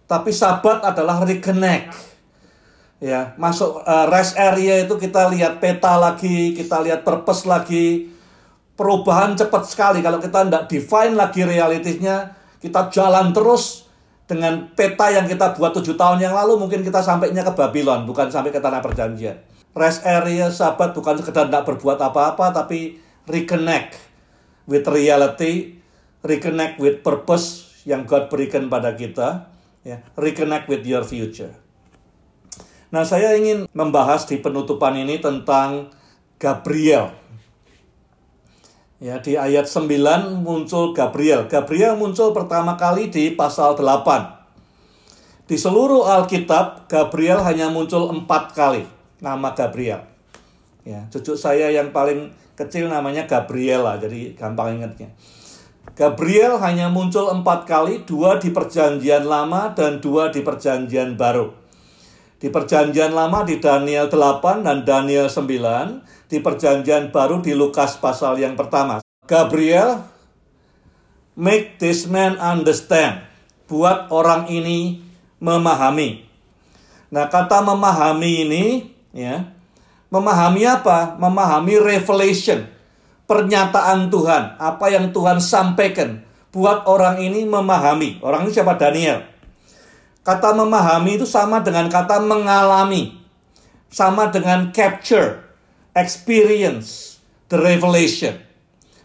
Tapi 0.03 0.31
sabat 0.35 0.83
adalah 0.83 1.23
reconnect. 1.23 2.11
Ya, 2.99 3.31
masuk 3.39 3.79
uh, 3.83 4.11
rest 4.11 4.35
area 4.35 4.83
itu 4.83 4.99
kita 4.99 5.31
lihat 5.31 5.63
peta 5.63 5.95
lagi, 5.95 6.51
kita 6.51 6.83
lihat 6.83 7.07
purpose 7.07 7.47
lagi. 7.47 8.11
Perubahan 8.75 9.39
cepat 9.39 9.71
sekali 9.71 10.03
kalau 10.03 10.19
kita 10.19 10.43
tidak 10.43 10.67
define 10.67 11.15
lagi 11.15 11.47
realitinya, 11.47 12.35
kita 12.59 12.91
jalan 12.91 13.31
terus 13.31 13.82
dengan 14.23 14.71
peta 14.71 15.11
yang 15.11 15.27
kita 15.27 15.55
buat 15.59 15.75
tujuh 15.75 15.99
tahun 15.99 16.23
yang 16.23 16.31
lalu 16.31 16.55
mungkin 16.55 16.81
kita 16.81 17.03
sampainya 17.03 17.43
ke 17.43 17.51
Babylon 17.51 18.07
bukan 18.07 18.31
sampai 18.31 18.55
ke 18.55 18.59
tanah 18.63 18.79
perjanjian. 18.79 19.35
Rest 19.73 20.05
area 20.05 20.47
sahabat 20.53 20.93
bukan 20.95 21.19
sekedar 21.19 21.49
tidak 21.49 21.65
berbuat 21.67 21.99
apa-apa 21.99 22.53
tapi 22.53 23.01
reconnect 23.27 23.99
with 24.69 24.87
reality 24.87 25.81
reconnect 26.23 26.79
with 26.79 27.03
purpose 27.03 27.75
yang 27.83 28.07
God 28.07 28.31
berikan 28.31 28.71
pada 28.71 28.95
kita 28.95 29.51
ya 29.83 29.99
reconnect 30.15 30.71
with 30.71 30.87
your 30.87 31.03
future. 31.03 31.51
Nah 32.95 33.03
saya 33.03 33.35
ingin 33.35 33.67
membahas 33.75 34.23
di 34.29 34.39
penutupan 34.39 34.95
ini 34.95 35.19
tentang 35.19 35.91
Gabriel 36.39 37.22
Ya, 39.03 39.19
di 39.19 39.35
ayat 39.35 39.67
9 39.67 40.47
muncul 40.47 40.95
Gabriel. 40.95 41.51
Gabriel 41.51 41.99
muncul 41.99 42.31
pertama 42.31 42.79
kali 42.79 43.11
di 43.11 43.35
pasal 43.35 43.75
8. 43.75 45.43
Di 45.43 45.59
seluruh 45.59 46.07
Alkitab, 46.07 46.87
Gabriel 46.87 47.43
hanya 47.43 47.67
muncul 47.67 48.07
empat 48.07 48.55
kali 48.55 48.87
nama 49.19 49.51
Gabriel. 49.51 50.07
Ya, 50.87 51.03
cucu 51.11 51.35
saya 51.35 51.67
yang 51.67 51.91
paling 51.91 52.31
kecil 52.55 52.87
namanya 52.87 53.27
Gabriela, 53.27 53.99
jadi 53.99 54.39
gampang 54.39 54.79
ingatnya. 54.79 55.11
Gabriel 55.99 56.55
hanya 56.63 56.87
muncul 56.87 57.27
empat 57.27 57.67
kali, 57.67 58.07
dua 58.07 58.39
di 58.39 58.55
perjanjian 58.55 59.27
lama 59.27 59.75
dan 59.75 59.99
dua 59.99 60.31
di 60.31 60.39
perjanjian 60.47 61.19
baru. 61.19 61.51
Di 62.39 62.47
perjanjian 62.47 63.11
lama 63.11 63.43
di 63.43 63.59
Daniel 63.59 64.07
8 64.07 64.63
dan 64.63 64.87
Daniel 64.87 65.27
9, 65.27 66.22
di 66.33 66.41
perjanjian 66.41 67.13
baru 67.13 67.45
di 67.45 67.53
Lukas 67.53 68.01
pasal 68.01 68.41
yang 68.41 68.57
pertama. 68.57 69.05
Gabriel, 69.29 70.01
make 71.37 71.77
this 71.77 72.09
man 72.09 72.41
understand. 72.41 73.21
Buat 73.69 74.09
orang 74.09 74.49
ini 74.49 75.05
memahami. 75.37 76.25
Nah, 77.13 77.29
kata 77.29 77.61
memahami 77.61 78.49
ini, 78.49 78.65
ya, 79.13 79.45
memahami 80.09 80.65
apa? 80.65 81.13
Memahami 81.21 81.77
revelation, 81.77 82.65
pernyataan 83.29 84.09
Tuhan, 84.09 84.57
apa 84.57 84.89
yang 84.89 85.13
Tuhan 85.13 85.37
sampaikan. 85.37 86.25
Buat 86.49 86.89
orang 86.89 87.21
ini 87.21 87.45
memahami. 87.45 88.17
Orang 88.25 88.49
ini 88.49 88.51
siapa? 88.53 88.73
Daniel. 88.77 89.21
Kata 90.25 90.53
memahami 90.57 91.21
itu 91.21 91.29
sama 91.29 91.61
dengan 91.61 91.89
kata 91.93 92.17
mengalami. 92.21 93.21
Sama 93.93 94.33
dengan 94.33 94.73
capture 94.73 95.42
experience 95.93 97.21
the 97.49 97.57
revelation. 97.57 98.37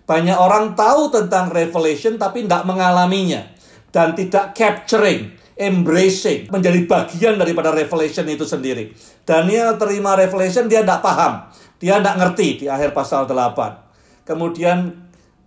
Banyak 0.08 0.40
orang 0.40 0.72
tahu 0.72 1.12
tentang 1.12 1.52
revelation 1.52 2.16
tapi 2.16 2.48
tidak 2.48 2.64
mengalaminya 2.64 3.44
dan 3.92 4.16
tidak 4.16 4.56
capturing, 4.56 5.36
embracing, 5.52 6.48
menjadi 6.48 6.80
bagian 6.88 7.36
daripada 7.36 7.72
revelation 7.72 8.24
itu 8.24 8.48
sendiri. 8.48 8.96
Daniel 9.28 9.76
terima 9.76 10.16
revelation 10.16 10.64
dia 10.64 10.80
tidak 10.80 11.04
paham, 11.04 11.52
dia 11.76 12.00
tidak 12.00 12.16
ngerti 12.24 12.64
di 12.64 12.66
akhir 12.72 12.96
pasal 12.96 13.28
8. 13.28 14.24
Kemudian 14.24 14.96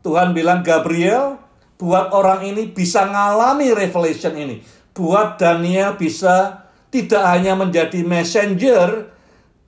Tuhan 0.05 0.33
bilang 0.33 0.61
Gabriel 0.61 1.41
buat 1.81 2.13
orang 2.13 2.45
ini 2.45 2.69
bisa 2.69 3.09
ngalami 3.09 3.73
revelation 3.73 4.37
ini. 4.37 4.61
Buat 4.93 5.41
Daniel 5.41 5.97
bisa 5.97 6.69
tidak 6.93 7.23
hanya 7.25 7.57
menjadi 7.57 8.05
messenger 8.05 9.10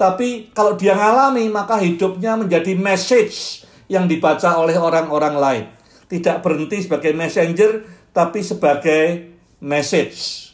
tapi 0.03 0.51
kalau 0.51 0.75
dia 0.75 0.99
ngalami, 0.99 1.47
maka 1.47 1.79
hidupnya 1.79 2.35
menjadi 2.35 2.75
message 2.75 3.63
yang 3.87 4.03
dibaca 4.03 4.59
oleh 4.59 4.75
orang-orang 4.75 5.35
lain. 5.39 5.65
Tidak 6.11 6.43
berhenti 6.43 6.83
sebagai 6.83 7.15
messenger, 7.15 7.87
tapi 8.11 8.43
sebagai 8.43 9.31
message. 9.63 10.51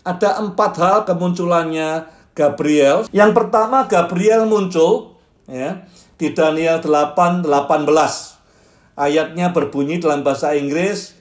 Ada 0.00 0.40
empat 0.40 0.72
hal 0.80 0.96
kemunculannya 1.04 2.08
Gabriel. 2.32 3.04
Yang 3.12 3.36
pertama, 3.36 3.84
Gabriel 3.84 4.48
muncul 4.48 5.20
ya, 5.44 5.84
di 6.16 6.32
Daniel 6.32 6.80
8, 6.80 7.44
18. 7.44 8.96
Ayatnya 8.96 9.52
berbunyi 9.52 10.00
dalam 10.00 10.24
bahasa 10.24 10.56
Inggris, 10.56 11.12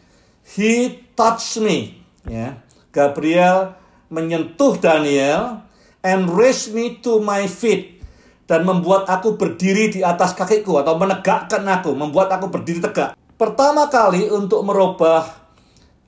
He 0.56 1.04
touched 1.12 1.60
me. 1.60 2.00
Ya. 2.24 2.64
Gabriel 2.96 3.76
menyentuh 4.08 4.80
Daniel 4.80 5.65
and 6.06 6.30
raise 6.30 6.70
me 6.70 7.02
to 7.02 7.18
my 7.18 7.50
feet 7.50 7.98
dan 8.46 8.62
membuat 8.62 9.10
aku 9.10 9.34
berdiri 9.34 9.90
di 9.90 10.06
atas 10.06 10.38
kakiku 10.38 10.78
atau 10.86 11.02
menegakkan 11.02 11.66
aku, 11.66 11.98
membuat 11.98 12.30
aku 12.30 12.54
berdiri 12.54 12.78
tegak. 12.78 13.18
Pertama 13.36 13.90
kali 13.90 14.30
untuk 14.30 14.62
merubah 14.62 15.26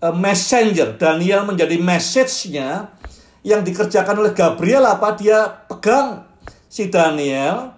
uh, 0.06 0.14
messenger 0.14 0.96
Daniel 1.02 1.50
menjadi 1.50 1.82
message-nya 1.82 2.94
yang 3.42 3.66
dikerjakan 3.66 4.22
oleh 4.22 4.38
Gabriel 4.38 4.86
apa 4.86 5.18
dia 5.18 5.50
pegang 5.66 6.30
si 6.70 6.94
Daniel 6.94 7.74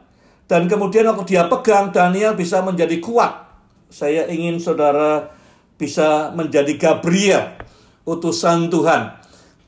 dan 0.51 0.67
kemudian 0.67 1.08
waktu 1.08 1.39
dia 1.39 1.47
pegang 1.47 1.95
Daniel 1.95 2.36
bisa 2.36 2.60
menjadi 2.60 2.99
kuat. 2.99 3.47
Saya 3.89 4.27
ingin 4.29 4.62
saudara 4.62 5.34
bisa 5.79 6.29
menjadi 6.36 6.75
Gabriel, 6.77 7.58
utusan 8.05 8.69
Tuhan 8.69 9.18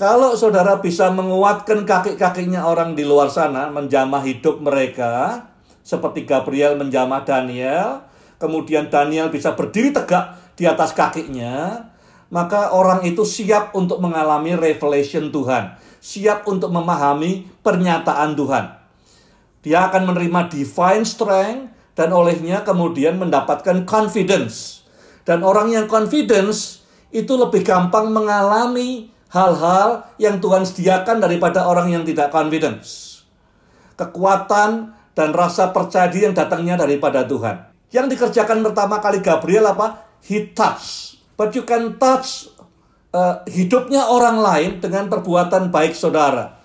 kalau 0.01 0.33
saudara 0.33 0.81
bisa 0.81 1.13
menguatkan 1.13 1.85
kaki-kakinya 1.85 2.65
orang 2.65 2.97
di 2.97 3.05
luar 3.05 3.29
sana, 3.29 3.69
menjamah 3.69 4.25
hidup 4.25 4.57
mereka, 4.57 5.45
seperti 5.85 6.25
Gabriel 6.25 6.73
menjamah 6.73 7.21
Daniel, 7.21 8.01
kemudian 8.41 8.89
Daniel 8.89 9.29
bisa 9.29 9.53
berdiri 9.53 9.93
tegak 9.93 10.57
di 10.57 10.65
atas 10.65 10.97
kakinya, 10.97 11.85
maka 12.33 12.73
orang 12.73 13.05
itu 13.05 13.21
siap 13.21 13.77
untuk 13.77 14.01
mengalami 14.01 14.57
revelation 14.57 15.29
Tuhan, 15.29 15.77
siap 16.01 16.49
untuk 16.49 16.73
memahami 16.73 17.45
pernyataan 17.61 18.33
Tuhan. 18.33 18.65
Dia 19.61 19.85
akan 19.85 20.09
menerima 20.09 20.49
divine 20.49 21.05
strength 21.05 21.93
dan 21.93 22.09
olehnya 22.09 22.65
kemudian 22.65 23.21
mendapatkan 23.21 23.85
confidence. 23.85 24.81
Dan 25.29 25.45
orang 25.45 25.69
yang 25.69 25.85
confidence 25.85 26.81
itu 27.13 27.37
lebih 27.37 27.61
gampang 27.61 28.09
mengalami 28.09 29.11
hal-hal 29.31 30.11
yang 30.19 30.43
Tuhan 30.43 30.67
sediakan 30.67 31.23
daripada 31.23 31.65
orang 31.65 31.89
yang 31.89 32.03
tidak 32.03 32.29
confidence. 32.29 33.23
Kekuatan 33.95 34.91
dan 35.15 35.29
rasa 35.31 35.71
percaya 35.71 36.11
diri 36.11 36.27
yang 36.27 36.35
datangnya 36.35 36.79
daripada 36.79 37.23
Tuhan. 37.23 37.71
Yang 37.91 38.15
dikerjakan 38.15 38.63
pertama 38.63 38.99
kali 38.99 39.19
Gabriel 39.23 39.71
apa? 39.71 40.07
He 40.23 40.51
touch. 40.51 41.15
But 41.35 41.55
you 41.55 41.63
can 41.63 41.99
touch 41.99 42.51
uh, 43.15 43.43
hidupnya 43.47 44.07
orang 44.07 44.39
lain 44.39 44.71
dengan 44.83 45.07
perbuatan 45.07 45.71
baik 45.71 45.95
saudara. 45.95 46.59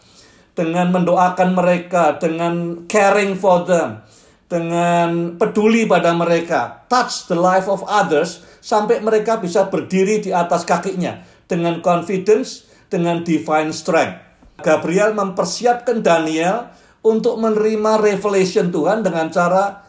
Dengan 0.56 0.88
mendoakan 0.88 1.52
mereka, 1.52 2.16
dengan 2.16 2.88
caring 2.88 3.36
for 3.36 3.68
them, 3.68 4.00
dengan 4.48 5.36
peduli 5.36 5.84
pada 5.84 6.16
mereka, 6.16 6.88
touch 6.88 7.28
the 7.28 7.36
life 7.36 7.68
of 7.68 7.84
others 7.84 8.40
sampai 8.64 9.04
mereka 9.04 9.36
bisa 9.36 9.68
berdiri 9.68 10.24
di 10.24 10.32
atas 10.32 10.64
kakinya 10.64 11.35
dengan 11.46 11.82
confidence, 11.82 12.66
dengan 12.90 13.22
divine 13.22 13.74
strength. 13.74 14.22
Gabriel 14.62 15.12
mempersiapkan 15.12 16.00
Daniel 16.00 16.70
untuk 17.06 17.38
menerima 17.38 18.02
revelation 18.02 18.74
Tuhan 18.74 19.06
dengan 19.06 19.30
cara 19.30 19.86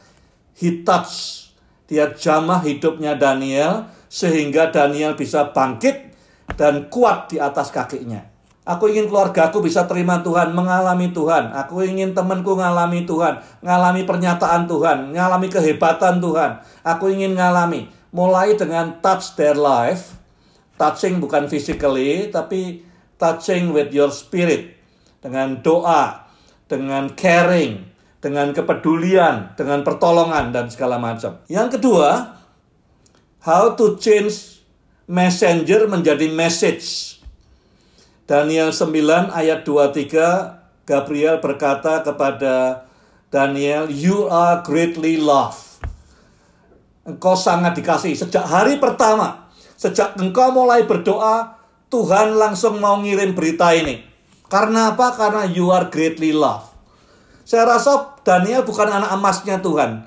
he 0.58 0.86
touch. 0.86 1.46
Dia 1.88 2.12
jamah 2.12 2.62
hidupnya 2.62 3.16
Daniel 3.16 3.88
sehingga 4.12 4.70
Daniel 4.70 5.16
bisa 5.16 5.56
bangkit 5.56 6.14
dan 6.60 6.92
kuat 6.92 7.32
di 7.32 7.40
atas 7.40 7.72
kakinya. 7.72 8.38
Aku 8.68 8.92
ingin 8.92 9.08
keluargaku 9.08 9.64
bisa 9.64 9.88
terima 9.88 10.20
Tuhan, 10.20 10.52
mengalami 10.52 11.16
Tuhan. 11.16 11.56
Aku 11.56 11.88
ingin 11.88 12.12
temanku 12.12 12.52
mengalami 12.60 13.08
Tuhan, 13.08 13.40
mengalami 13.64 14.04
pernyataan 14.04 14.68
Tuhan, 14.68 15.16
mengalami 15.16 15.48
kehebatan 15.48 16.20
Tuhan. 16.20 16.60
Aku 16.84 17.08
ingin 17.08 17.32
mengalami. 17.32 17.88
Mulai 18.12 18.60
dengan 18.60 19.00
touch 19.00 19.40
their 19.40 19.56
life. 19.56 20.20
Touching 20.78 21.18
bukan 21.18 21.50
physically, 21.50 22.30
tapi 22.30 22.86
touching 23.18 23.74
with 23.74 23.90
your 23.90 24.14
spirit. 24.14 24.78
Dengan 25.20 25.60
doa, 25.66 26.30
dengan 26.70 27.10
caring, 27.18 27.82
dengan 28.22 28.54
kepedulian, 28.54 29.58
dengan 29.58 29.82
pertolongan, 29.82 30.54
dan 30.54 30.70
segala 30.70 31.02
macam. 31.02 31.42
Yang 31.50 31.82
kedua, 31.82 32.38
how 33.42 33.74
to 33.74 33.98
change 33.98 34.62
messenger 35.08 35.88
menjadi 35.88 36.28
message. 36.30 37.18
Daniel 38.28 38.76
9 38.76 39.32
ayat 39.32 39.64
23 39.64 40.84
Gabriel 40.84 41.40
berkata 41.40 42.04
kepada 42.04 42.88
Daniel, 43.32 43.88
"You 43.88 44.28
are 44.28 44.60
greatly 44.68 45.16
loved." 45.16 45.80
Engkau 47.08 47.40
sangat 47.40 47.80
dikasih 47.80 48.20
sejak 48.20 48.44
hari 48.44 48.84
pertama. 48.84 49.47
Sejak 49.78 50.18
engkau 50.18 50.50
mulai 50.50 50.90
berdoa, 50.90 51.62
Tuhan 51.94 52.36
langsung 52.36 52.82
mau 52.82 52.98
ngirim 53.00 53.38
berita 53.38 53.72
ini. 53.78 54.02
Karena 54.50 54.98
apa? 54.98 55.14
Karena 55.14 55.46
you 55.46 55.70
are 55.70 55.88
greatly 55.88 56.34
loved. 56.34 56.74
Saya 57.48 57.64
rasa 57.64 58.18
Daniel 58.26 58.66
bukan 58.66 58.90
anak 58.90 59.14
emasnya 59.16 59.62
Tuhan. 59.62 60.04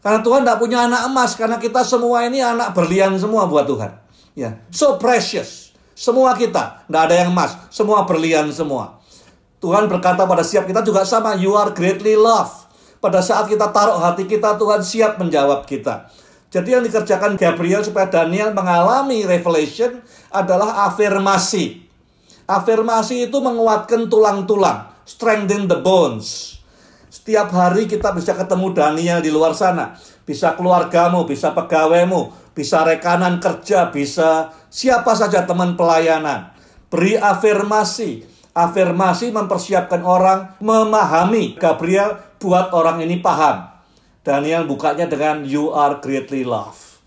Karena 0.00 0.20
Tuhan 0.24 0.46
tidak 0.46 0.58
punya 0.60 0.78
anak 0.86 1.12
emas, 1.12 1.36
karena 1.36 1.60
kita 1.60 1.84
semua 1.84 2.24
ini 2.24 2.40
anak 2.40 2.72
berlian 2.72 3.16
semua 3.20 3.44
buat 3.44 3.68
Tuhan. 3.68 3.92
Ya, 4.32 4.56
so 4.72 4.96
precious. 4.96 5.74
Semua 5.92 6.32
kita, 6.32 6.88
nggak 6.88 7.02
ada 7.10 7.14
yang 7.20 7.28
emas, 7.36 7.52
semua 7.68 8.08
berlian 8.08 8.48
semua. 8.48 8.96
Tuhan 9.60 9.84
berkata 9.92 10.24
pada 10.24 10.40
siap 10.40 10.64
kita 10.64 10.80
juga 10.80 11.04
sama, 11.04 11.36
you 11.36 11.52
are 11.52 11.76
greatly 11.76 12.16
loved. 12.16 12.64
Pada 12.96 13.20
saat 13.20 13.44
kita 13.48 13.68
taruh 13.68 14.00
hati 14.00 14.24
kita, 14.24 14.56
Tuhan 14.56 14.80
siap 14.80 15.20
menjawab 15.20 15.68
kita. 15.68 16.08
Jadi 16.50 16.74
yang 16.74 16.82
dikerjakan 16.82 17.38
Gabriel 17.38 17.86
supaya 17.86 18.10
Daniel 18.10 18.50
mengalami 18.50 19.22
revelation 19.22 20.02
adalah 20.34 20.90
afirmasi. 20.90 21.86
Afirmasi 22.50 23.30
itu 23.30 23.38
menguatkan 23.38 24.10
tulang-tulang, 24.10 24.90
strengthen 25.06 25.70
the 25.70 25.78
bones. 25.78 26.58
Setiap 27.06 27.54
hari 27.54 27.86
kita 27.86 28.10
bisa 28.10 28.34
ketemu 28.34 28.74
Daniel 28.74 29.22
di 29.22 29.30
luar 29.30 29.54
sana. 29.54 29.94
Bisa 30.26 30.58
keluargamu, 30.58 31.22
bisa 31.22 31.54
pegawaimu, 31.54 32.50
bisa 32.50 32.82
rekanan 32.82 33.38
kerja, 33.38 33.94
bisa 33.94 34.50
siapa 34.66 35.14
saja 35.14 35.46
teman 35.46 35.78
pelayanan. 35.78 36.50
Beri 36.90 37.14
afirmasi. 37.14 38.26
Afirmasi 38.50 39.30
mempersiapkan 39.30 40.02
orang 40.02 40.58
memahami. 40.58 41.54
Gabriel 41.54 42.18
buat 42.42 42.74
orang 42.74 42.98
ini 43.06 43.22
paham. 43.22 43.69
Daniel 44.20 44.68
bukanya 44.68 45.08
dengan 45.08 45.42
you 45.44 45.72
are 45.72 45.98
greatly 46.00 46.44
loved. 46.44 47.00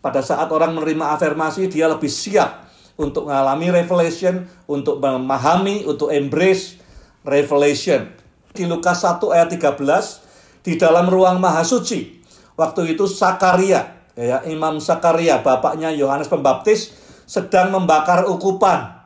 Pada 0.00 0.24
saat 0.24 0.48
orang 0.48 0.78
menerima 0.78 1.18
afirmasi, 1.18 1.68
dia 1.68 1.90
lebih 1.90 2.08
siap 2.08 2.70
untuk 2.96 3.28
mengalami 3.28 3.68
revelation, 3.74 4.48
untuk 4.64 5.02
memahami, 5.02 5.84
untuk 5.84 6.08
embrace 6.14 6.80
revelation. 7.26 8.08
Di 8.54 8.64
Lukas 8.64 9.02
1 9.04 9.20
ayat 9.34 9.48
13, 9.52 10.64
di 10.64 10.78
dalam 10.80 11.10
ruang 11.10 11.36
maha 11.36 11.66
suci, 11.66 12.22
waktu 12.56 12.96
itu 12.96 13.04
Sakaria, 13.04 14.00
ya 14.20 14.44
Imam 14.44 14.76
Sakaria 14.82 15.40
bapaknya 15.40 15.88
Yohanes 15.94 16.28
Pembaptis 16.28 16.92
sedang 17.24 17.70
membakar 17.70 18.26
ukupan 18.26 19.00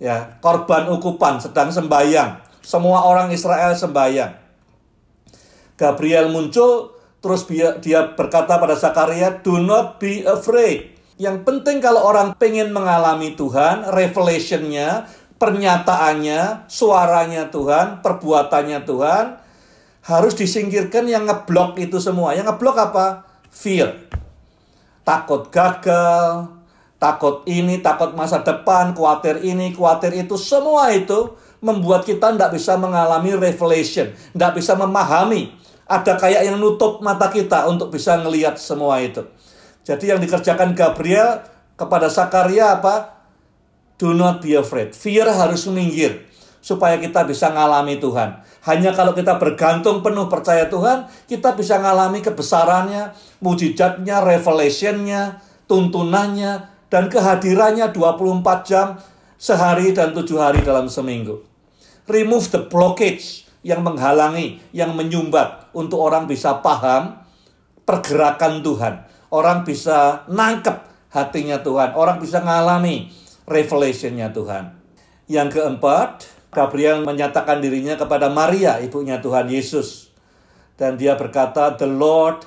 ya 0.00 0.40
korban 0.40 0.88
ukupan 0.92 1.40
sedang 1.40 1.68
sembayang 1.68 2.40
semua 2.64 3.04
orang 3.04 3.32
Israel 3.32 3.76
sembayang 3.76 4.32
Gabriel 5.76 6.32
muncul 6.32 6.95
terus 7.26 7.42
dia, 7.82 8.14
berkata 8.14 8.54
pada 8.54 8.78
Sakaria 8.78 9.42
do 9.42 9.58
not 9.58 9.98
be 9.98 10.22
afraid. 10.22 10.94
Yang 11.18 11.42
penting 11.42 11.82
kalau 11.82 12.06
orang 12.06 12.38
pengen 12.38 12.70
mengalami 12.70 13.34
Tuhan 13.34 13.90
revelationnya 13.90 15.10
pernyataannya 15.42 16.70
suaranya 16.70 17.50
Tuhan 17.50 17.98
perbuatannya 18.06 18.78
Tuhan 18.86 19.26
harus 20.06 20.38
disingkirkan 20.38 21.10
yang 21.10 21.26
ngeblok 21.26 21.82
itu 21.82 21.98
semua. 21.98 22.38
Yang 22.38 22.54
ngeblok 22.54 22.76
apa? 22.78 23.06
Fear. 23.50 24.06
Takut 25.02 25.50
gagal, 25.50 26.46
takut 27.02 27.42
ini, 27.50 27.82
takut 27.82 28.14
masa 28.14 28.42
depan, 28.42 28.94
khawatir 28.94 29.42
ini, 29.42 29.74
khawatir 29.74 30.14
itu, 30.14 30.38
semua 30.38 30.94
itu 30.94 31.34
membuat 31.58 32.06
kita 32.06 32.34
tidak 32.34 32.54
bisa 32.54 32.78
mengalami 32.78 33.34
revelation, 33.34 34.14
tidak 34.14 34.52
bisa 34.58 34.78
memahami. 34.78 35.54
Ada 35.86 36.18
kayak 36.18 36.42
yang 36.50 36.58
nutup 36.58 36.98
mata 36.98 37.30
kita 37.30 37.70
untuk 37.70 37.94
bisa 37.94 38.18
ngelihat 38.18 38.58
semua 38.58 38.98
itu. 38.98 39.22
Jadi 39.86 40.10
yang 40.10 40.18
dikerjakan 40.18 40.74
Gabriel 40.74 41.46
kepada 41.78 42.10
Sakaria 42.10 42.74
apa? 42.74 43.14
Do 43.96 44.10
not 44.12 44.42
be 44.42 44.58
afraid. 44.58 44.92
Fear 44.92 45.30
harus 45.30 45.70
minggir 45.70 46.26
supaya 46.58 46.98
kita 46.98 47.22
bisa 47.22 47.54
ngalami 47.54 48.02
Tuhan. 48.02 48.42
Hanya 48.66 48.90
kalau 48.90 49.14
kita 49.14 49.38
bergantung 49.38 50.02
penuh 50.02 50.26
percaya 50.26 50.66
Tuhan, 50.66 51.06
kita 51.30 51.54
bisa 51.54 51.78
ngalami 51.78 52.18
kebesarannya, 52.18 53.14
mujizatnya, 53.38 54.18
revelationnya, 54.26 55.38
tuntunannya, 55.70 56.66
dan 56.90 57.06
kehadirannya 57.06 57.94
24 57.94 58.66
jam 58.66 58.98
sehari 59.38 59.94
dan 59.94 60.10
tujuh 60.10 60.42
hari 60.42 60.66
dalam 60.66 60.90
seminggu. 60.90 61.46
Remove 62.10 62.50
the 62.50 62.66
blockage 62.66 63.45
yang 63.66 63.82
menghalangi, 63.82 64.62
yang 64.70 64.94
menyumbat 64.94 65.74
untuk 65.74 65.98
orang 65.98 66.30
bisa 66.30 66.62
paham 66.62 67.18
pergerakan 67.82 68.62
Tuhan. 68.62 68.94
Orang 69.34 69.66
bisa 69.66 70.22
nangkep 70.30 70.86
hatinya 71.10 71.58
Tuhan. 71.66 71.98
Orang 71.98 72.22
bisa 72.22 72.38
ngalami 72.46 73.10
revelationnya 73.50 74.30
Tuhan. 74.30 74.70
Yang 75.26 75.58
keempat, 75.58 76.30
Gabriel 76.54 77.02
menyatakan 77.02 77.58
dirinya 77.58 77.98
kepada 77.98 78.30
Maria, 78.30 78.78
ibunya 78.78 79.18
Tuhan 79.18 79.50
Yesus. 79.50 80.14
Dan 80.78 80.94
dia 80.94 81.18
berkata, 81.18 81.74
The 81.74 81.90
Lord 81.90 82.46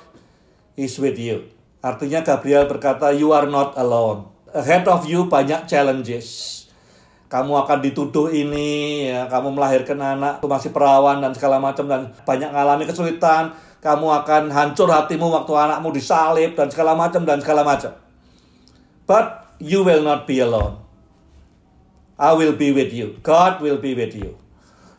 is 0.80 0.96
with 0.96 1.20
you. 1.20 1.52
Artinya 1.84 2.24
Gabriel 2.24 2.64
berkata, 2.64 3.12
you 3.12 3.36
are 3.36 3.48
not 3.48 3.76
alone. 3.76 4.28
Ahead 4.56 4.88
of 4.88 5.04
you 5.04 5.28
banyak 5.28 5.68
challenges. 5.68 6.59
Kamu 7.30 7.62
akan 7.62 7.78
dituduh 7.78 8.26
ini, 8.34 9.06
ya, 9.06 9.30
kamu 9.30 9.54
melahirkan 9.54 9.94
anak, 10.02 10.42
masih 10.42 10.74
perawan 10.74 11.22
dan 11.22 11.30
segala 11.30 11.62
macam 11.62 11.86
dan 11.86 12.10
banyak 12.26 12.50
mengalami 12.50 12.90
kesulitan. 12.90 13.54
Kamu 13.78 14.10
akan 14.10 14.50
hancur 14.50 14.90
hatimu 14.90 15.30
waktu 15.30 15.52
anakmu 15.54 15.94
disalib 15.94 16.58
dan 16.58 16.66
segala 16.74 16.98
macam 16.98 17.22
dan 17.22 17.38
segala 17.38 17.62
macam. 17.62 17.94
But 19.06 19.46
you 19.62 19.86
will 19.86 20.02
not 20.02 20.26
be 20.26 20.42
alone. 20.42 20.82
I 22.18 22.34
will 22.34 22.58
be 22.58 22.74
with 22.74 22.90
you. 22.90 23.16
God 23.22 23.62
will 23.62 23.78
be 23.78 23.94
with 23.94 24.12
you. 24.12 24.34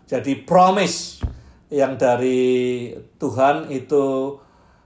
Jadi 0.08 0.42
promise 0.48 1.20
yang 1.68 2.00
dari 2.00 2.90
Tuhan 3.20 3.70
itu 3.70 4.36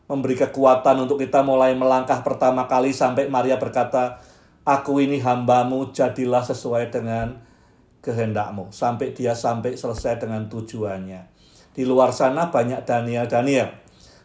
memberi 0.06 0.38
kekuatan 0.38 1.06
untuk 1.06 1.22
kita 1.22 1.42
mulai 1.42 1.74
melangkah 1.74 2.22
pertama 2.22 2.66
kali 2.70 2.94
sampai 2.94 3.26
Maria 3.30 3.58
berkata, 3.58 4.22
Aku 4.66 4.98
ini 4.98 5.22
hambamu, 5.22 5.94
jadilah 5.94 6.42
sesuai 6.42 6.90
dengan 6.90 7.38
kehendakmu. 8.02 8.74
Sampai 8.74 9.14
dia 9.14 9.38
sampai 9.38 9.78
selesai 9.78 10.18
dengan 10.18 10.50
tujuannya. 10.50 11.22
Di 11.70 11.86
luar 11.86 12.10
sana 12.10 12.50
banyak 12.50 12.82
Daniel-Daniel. 12.82 13.70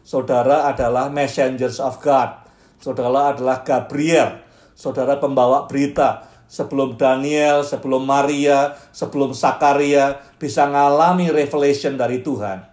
Saudara 0.01 0.65
adalah 0.65 1.13
messengers 1.13 1.77
of 1.77 2.01
God. 2.01 2.41
Saudara 2.81 3.37
adalah 3.37 3.61
Gabriel. 3.61 4.41
Saudara 4.73 5.21
pembawa 5.21 5.69
berita 5.69 6.25
sebelum 6.49 6.97
Daniel, 6.97 7.61
sebelum 7.61 8.01
Maria, 8.01 8.73
sebelum 8.89 9.37
Sakaria 9.37 10.25
bisa 10.41 10.65
mengalami 10.65 11.29
revelation 11.29 12.01
dari 12.01 12.25
Tuhan. 12.25 12.65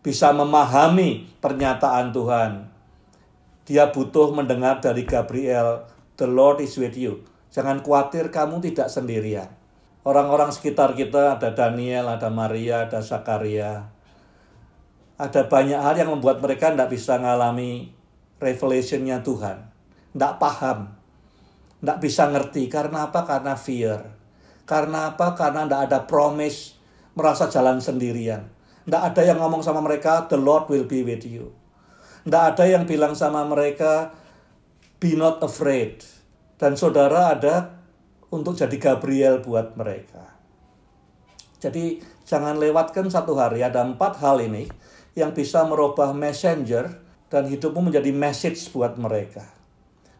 Bisa 0.00 0.30
memahami 0.30 1.26
pernyataan 1.42 2.14
Tuhan. 2.14 2.52
Dia 3.66 3.90
butuh 3.90 4.30
mendengar 4.30 4.78
dari 4.78 5.02
Gabriel, 5.04 5.84
The 6.20 6.28
Lord 6.28 6.60
is 6.60 6.76
with 6.76 7.00
you. 7.00 7.24
Jangan 7.48 7.80
khawatir 7.80 8.28
kamu 8.28 8.60
tidak 8.60 8.92
sendirian. 8.92 9.48
Orang-orang 10.04 10.52
sekitar 10.52 10.92
kita 10.92 11.40
ada 11.40 11.56
Daniel, 11.56 12.12
ada 12.12 12.28
Maria, 12.28 12.84
ada 12.84 13.00
Sakaria. 13.00 13.88
Ada 15.16 15.48
banyak 15.48 15.80
hal 15.80 15.96
yang 15.96 16.12
membuat 16.12 16.44
mereka 16.44 16.68
tidak 16.68 16.92
bisa 16.92 17.16
mengalami 17.16 17.88
revelationnya 18.36 19.24
Tuhan. 19.24 19.64
Tidak 20.12 20.34
paham 20.36 21.00
tidak 21.80 21.98
bisa 21.98 22.28
ngerti. 22.28 22.68
Karena 22.68 23.08
apa? 23.08 23.24
Karena 23.24 23.56
fear. 23.56 24.04
Karena 24.68 25.16
apa? 25.16 25.32
Karena 25.32 25.64
tidak 25.64 25.80
ada 25.88 25.98
promise 26.04 26.76
merasa 27.16 27.48
jalan 27.48 27.80
sendirian. 27.80 28.46
Tidak 28.84 29.02
ada 29.02 29.22
yang 29.24 29.40
ngomong 29.40 29.64
sama 29.64 29.80
mereka, 29.82 30.28
the 30.28 30.38
Lord 30.38 30.68
will 30.68 30.86
be 30.86 31.02
with 31.02 31.24
you. 31.26 31.50
Tidak 32.22 32.54
ada 32.54 32.64
yang 32.68 32.84
bilang 32.84 33.16
sama 33.16 33.42
mereka, 33.48 34.12
be 35.00 35.16
not 35.16 35.40
afraid. 35.40 36.04
Dan 36.60 36.76
saudara 36.76 37.32
ada 37.32 37.80
untuk 38.28 38.54
jadi 38.54 38.76
Gabriel 38.76 39.40
buat 39.40 39.74
mereka. 39.74 40.36
Jadi 41.60 42.00
jangan 42.28 42.60
lewatkan 42.60 43.08
satu 43.08 43.32
hari, 43.36 43.64
ada 43.64 43.80
empat 43.80 44.20
hal 44.20 44.44
ini 44.44 44.68
yang 45.16 45.32
bisa 45.32 45.64
merubah 45.64 46.12
messenger 46.12 47.00
dan 47.32 47.48
hidupmu 47.48 47.90
menjadi 47.90 48.12
message 48.12 48.70
buat 48.70 49.00
mereka. 49.00 49.44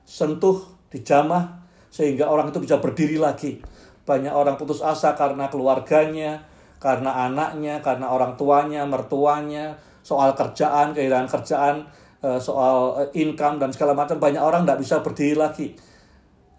Sentuh, 0.03 0.65
dijamah, 0.91 1.63
sehingga 1.93 2.27
orang 2.27 2.51
itu 2.51 2.59
bisa 2.61 2.83
berdiri 2.83 3.21
lagi. 3.21 3.61
Banyak 4.05 4.33
orang 4.33 4.57
putus 4.59 4.83
asa 4.83 5.15
karena 5.15 5.47
keluarganya, 5.53 6.45
karena 6.83 7.29
anaknya, 7.29 7.85
karena 7.85 8.11
orang 8.11 8.35
tuanya, 8.35 8.83
mertuanya, 8.89 9.79
soal 10.03 10.33
kerjaan, 10.35 10.97
kehilangan 10.97 11.29
kerjaan, 11.29 11.77
eh, 12.21 12.41
soal 12.41 13.09
eh, 13.09 13.09
income 13.25 13.61
dan 13.61 13.73
segala 13.73 13.97
macam. 13.97 14.17
Banyak 14.21 14.41
orang 14.41 14.65
tidak 14.65 14.81
bisa 14.81 14.97
berdiri 15.01 15.37
lagi. 15.37 15.69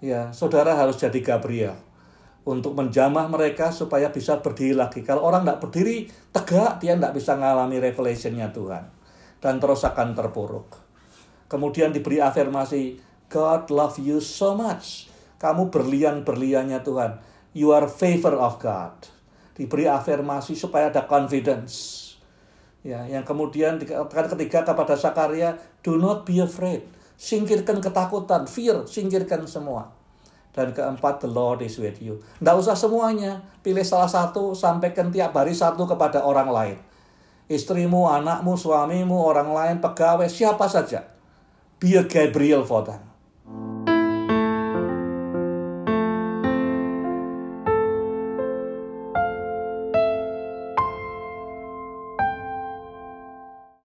Ya, 0.02 0.34
saudara 0.34 0.74
harus 0.74 0.98
jadi 0.98 1.22
Gabriel 1.22 1.78
untuk 2.42 2.74
menjamah 2.74 3.30
mereka 3.30 3.70
supaya 3.70 4.10
bisa 4.10 4.42
berdiri 4.42 4.74
lagi. 4.74 5.06
Kalau 5.06 5.22
orang 5.22 5.46
tidak 5.46 5.62
berdiri 5.62 6.10
tegak, 6.34 6.82
dia 6.82 6.98
tidak 6.98 7.14
bisa 7.14 7.38
mengalami 7.38 7.78
revelationnya 7.78 8.50
Tuhan. 8.50 8.90
Dan 9.42 9.62
terus 9.62 9.86
akan 9.86 10.18
terpuruk. 10.18 10.78
Kemudian 11.46 11.94
diberi 11.94 12.18
afirmasi, 12.18 12.98
God 13.30 13.70
love 13.70 13.98
you 14.02 14.18
so 14.22 14.58
much. 14.58 15.10
Kamu 15.38 15.70
berlian-berliannya 15.74 16.80
Tuhan. 16.82 17.12
You 17.54 17.74
are 17.74 17.90
favor 17.90 18.38
of 18.38 18.62
God. 18.62 18.94
Diberi 19.58 19.86
afirmasi 19.86 20.58
supaya 20.58 20.90
ada 20.90 21.06
confidence. 21.06 22.11
Ya, 22.82 23.06
yang 23.06 23.22
kemudian 23.22 23.78
dikatakan 23.78 24.34
ketiga 24.34 24.66
kepada 24.66 24.98
Sakaria, 24.98 25.54
do 25.86 26.02
not 26.02 26.26
be 26.26 26.42
afraid. 26.42 26.82
Singkirkan 27.14 27.78
ketakutan, 27.78 28.50
fear, 28.50 28.90
singkirkan 28.90 29.46
semua. 29.46 29.94
Dan 30.52 30.74
keempat, 30.74 31.22
the 31.22 31.30
Lord 31.30 31.62
is 31.62 31.78
with 31.78 32.02
you. 32.02 32.18
Tidak 32.42 32.58
usah 32.58 32.74
semuanya. 32.74 33.46
Pilih 33.62 33.86
salah 33.86 34.10
satu, 34.10 34.58
sampaikan 34.58 35.14
tiap 35.14 35.38
hari 35.38 35.54
satu 35.54 35.86
kepada 35.86 36.26
orang 36.26 36.50
lain. 36.50 36.78
Istrimu, 37.46 38.10
anakmu, 38.10 38.58
suamimu, 38.58 39.16
orang 39.16 39.54
lain, 39.54 39.78
pegawai, 39.78 40.26
siapa 40.26 40.66
saja. 40.66 41.06
Be 41.78 42.02
a 42.02 42.04
Gabriel 42.04 42.66
for 42.66 42.82
them. 42.82 43.11